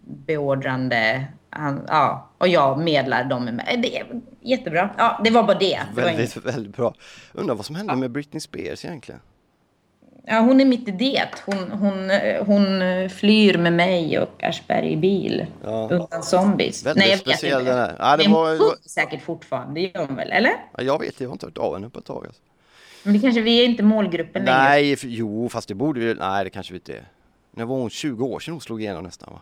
[0.05, 1.25] beordrande
[1.55, 3.79] han, ja, och jag medlar dem med.
[3.83, 4.07] Det är
[4.41, 4.91] jättebra.
[4.99, 5.81] Ja, det var bara det.
[5.95, 6.95] Väldigt, väldigt bra.
[7.33, 7.97] Undrar vad som hände ja.
[7.97, 9.21] med Britney Spears egentligen?
[10.27, 11.29] Ja, hon är mitt i det.
[11.47, 12.11] Hon, hon,
[12.47, 12.81] hon
[13.11, 15.89] flyr med mig och Aschberg i bil Ja.
[15.91, 16.87] undan zombies.
[16.87, 17.73] Väldigt Nej, jag vet speciell inte.
[17.73, 17.97] den här.
[17.99, 20.31] Ja, det Men var- hon säkert fortfarande, det gör hon väl?
[20.33, 20.53] Eller?
[20.77, 22.27] Ja, Jag vet, jag har inte hört av henne på ett tag.
[22.27, 22.43] Alltså.
[23.03, 24.59] Men det kanske, vi är inte målgruppen längre.
[24.59, 26.15] Nej, jo, fast det borde vi...
[26.15, 27.09] Nej, det kanske vi inte är.
[27.51, 29.41] När var hon 20 år sedan hon slog igenom nästan va?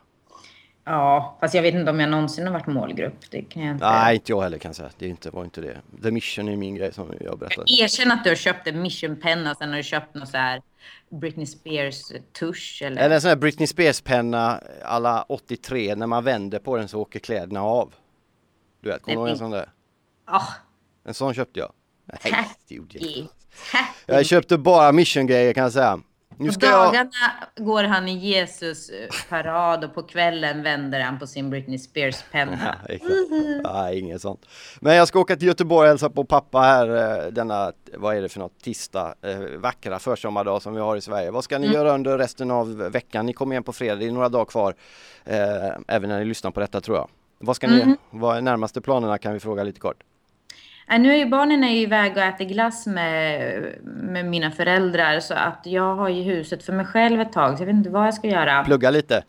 [0.85, 3.31] Ja, fast jag vet inte om jag någonsin har varit målgrupp.
[3.31, 3.87] Det kan jag inte.
[3.91, 4.91] Nej, inte jag heller kan jag säga.
[4.99, 5.81] Det är inte, var inte det.
[6.03, 7.73] The Mission är min grej som jag berättade.
[7.73, 10.63] Erkänn att du har köpt en missionpenna sen har du köpt någon så här
[11.11, 12.03] Britney Spears
[12.39, 13.03] tusch eller...
[13.03, 15.95] Eller en sån här Britney Spears-penna alla 83.
[15.95, 17.95] När man vänder på den så åker kläderna av.
[18.81, 19.69] Du vet, kommer du ihåg en sån där?
[20.25, 20.43] Ah,
[21.05, 21.73] En sån köpte jag.
[22.05, 23.33] Nej, det gjorde jag inte.
[24.07, 26.01] Jag köpte bara Mission-grejer kan jag säga.
[26.43, 26.87] Nu ska jag...
[26.87, 27.11] dagarna
[27.57, 32.23] går han i Jesus eh, parad och på kvällen vänder han på sin Britney Spears
[32.33, 32.75] penna.
[32.89, 32.95] Ja.
[33.73, 34.47] Nej, inget sånt.
[34.81, 36.89] Men jag ska åka till Göteborg och hälsa på pappa här
[37.27, 41.01] eh, denna, vad är det för något, tisdag, eh, vackra försommardag som vi har i
[41.01, 41.31] Sverige.
[41.31, 41.75] Vad ska ni Mm.
[41.79, 43.27] göra under resten av veckan?
[43.27, 44.75] Ni kommer igen på fredag, det är några dagar kvar,
[45.89, 47.09] även när ni lyssnar på detta tror jag.
[47.39, 47.97] Vad ska ni, Mm.
[48.11, 49.97] vad är närmaste planerna kan vi fråga lite kort?
[50.91, 55.21] Äh, nu är ju barnen är ju iväg och äter glass med, med mina föräldrar
[55.21, 57.91] så att jag har ju huset för mig själv ett tag så jag vet inte
[57.91, 58.65] vad jag ska göra.
[58.65, 59.23] Plugga lite.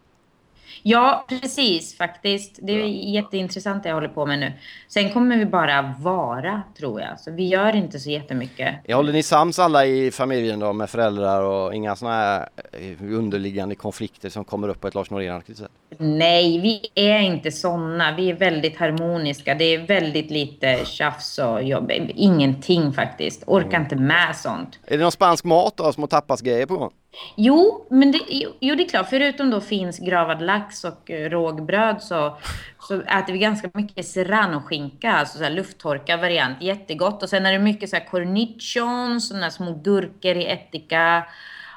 [0.86, 2.60] Ja, precis faktiskt.
[2.62, 4.54] Det är jätteintressant det jag håller på med nu.
[4.88, 7.20] Sen kommer vi bara vara, tror jag.
[7.20, 8.76] Så vi gör inte så jättemycket.
[8.86, 13.18] Jag håller ni sams alla i familjen då med föräldrar och inga sådana här eh,
[13.18, 15.72] underliggande konflikter som kommer upp på ett Lars Norén-aktigt sätt?
[15.98, 18.16] Nej, vi är inte såna.
[18.16, 19.56] Vi är väldigt harmoniska.
[19.56, 21.92] Det är väldigt lite tjafs och jobb.
[22.16, 23.44] Ingenting faktiskt.
[23.48, 24.80] Orkar inte med sånt.
[24.86, 26.92] Är det någon spansk mat då, små tapasgrejer på gång?
[27.36, 28.20] Jo, men det,
[28.59, 29.09] jo, det är klart.
[29.09, 32.38] Förutom då finsk gravad lax och eh, rågbröd så,
[32.80, 36.61] så äter vi ganska mycket serranoskinka, alltså så här lufttorkad variant.
[36.61, 37.24] Jättegott.
[37.24, 41.26] Och sen är det mycket så här cornichons, sådana små gurkor i ättika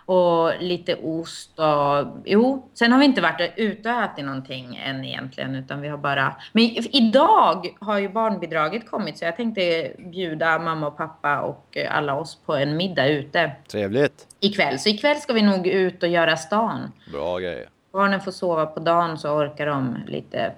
[0.06, 2.68] och lite ost och jo.
[2.74, 6.36] Sen har vi inte varit ute och ätit någonting än egentligen, utan vi har bara.
[6.52, 6.64] Men
[6.96, 12.38] idag har ju barnbidraget kommit så jag tänkte bjuda mamma och pappa och alla oss
[12.46, 14.26] på en middag ute Trevligt.
[14.40, 14.78] ikväll.
[14.78, 16.92] Så ikväll ska vi nog ut och göra stan.
[17.12, 17.68] Bra grejer.
[17.92, 20.52] Barnen får sova på dagen så orkar de lite.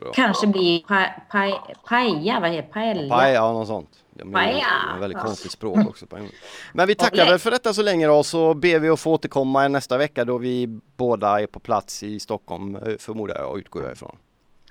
[0.00, 0.12] Bra.
[0.14, 3.16] Kanske bli pa, pa, paella, vad heter paella?
[3.16, 3.88] Paella, ja, något sånt.
[4.24, 6.06] Det är väldigt konstigt språk också.
[6.06, 6.28] på en-
[6.72, 9.68] Men vi tackar väl för detta så länge då, så ber vi att få återkomma
[9.68, 13.82] nästa vecka då vi båda är på plats i Stockholm, eh, förmodar jag och utgår
[13.82, 14.16] jag ifrån.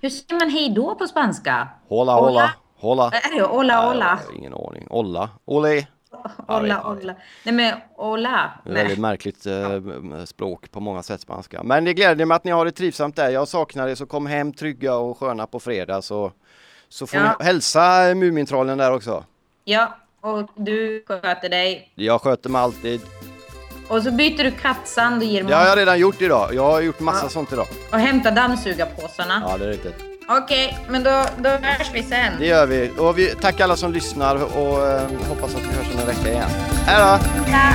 [0.02, 1.68] Hur säger man hej då på spanska?
[1.88, 2.54] Hola, Hola.
[2.78, 3.48] hola, hola.
[3.48, 4.20] Hola, hola?
[4.36, 4.88] ingen aning.
[4.90, 5.78] Olla, ole.
[5.78, 5.88] inte.
[6.48, 7.16] hola.
[7.44, 8.52] Nej men hola.
[8.64, 8.84] Det är Nej.
[8.84, 11.64] väldigt märkligt eh, språk på många sätt spanska.
[11.64, 13.30] Men det gläder mig att ni har det trivsamt där.
[13.30, 16.32] Jag saknar er så kom hem trygga och sköna på fredag så,
[16.90, 17.36] så får Ja.
[17.40, 19.24] ni hälsa Mumintrollen där också.
[19.70, 21.92] Ja, och du sköter dig.
[21.96, 23.02] Jag sköter mig alltid.
[23.88, 26.54] Och så byter du kattsand och ger Det har jag redan gjort idag.
[26.54, 27.30] Jag har gjort massa Ja.
[27.30, 27.68] sånt idag.
[27.92, 29.44] Och hämtar dammsugarpåsarna.
[29.50, 29.96] Ja, det är riktigt.
[30.30, 32.34] Okej, men då, då hörs vi sen.
[32.40, 32.92] Det gör vi.
[33.00, 36.30] Och vi tackar alla som lyssnar och eh, hoppas att vi hörs om en vecka
[36.32, 36.50] igen.
[36.86, 37.26] Hej då!
[37.52, 37.74] Ja.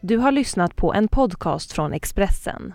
[0.00, 2.74] Du har lyssnat på en podcast från Expressen.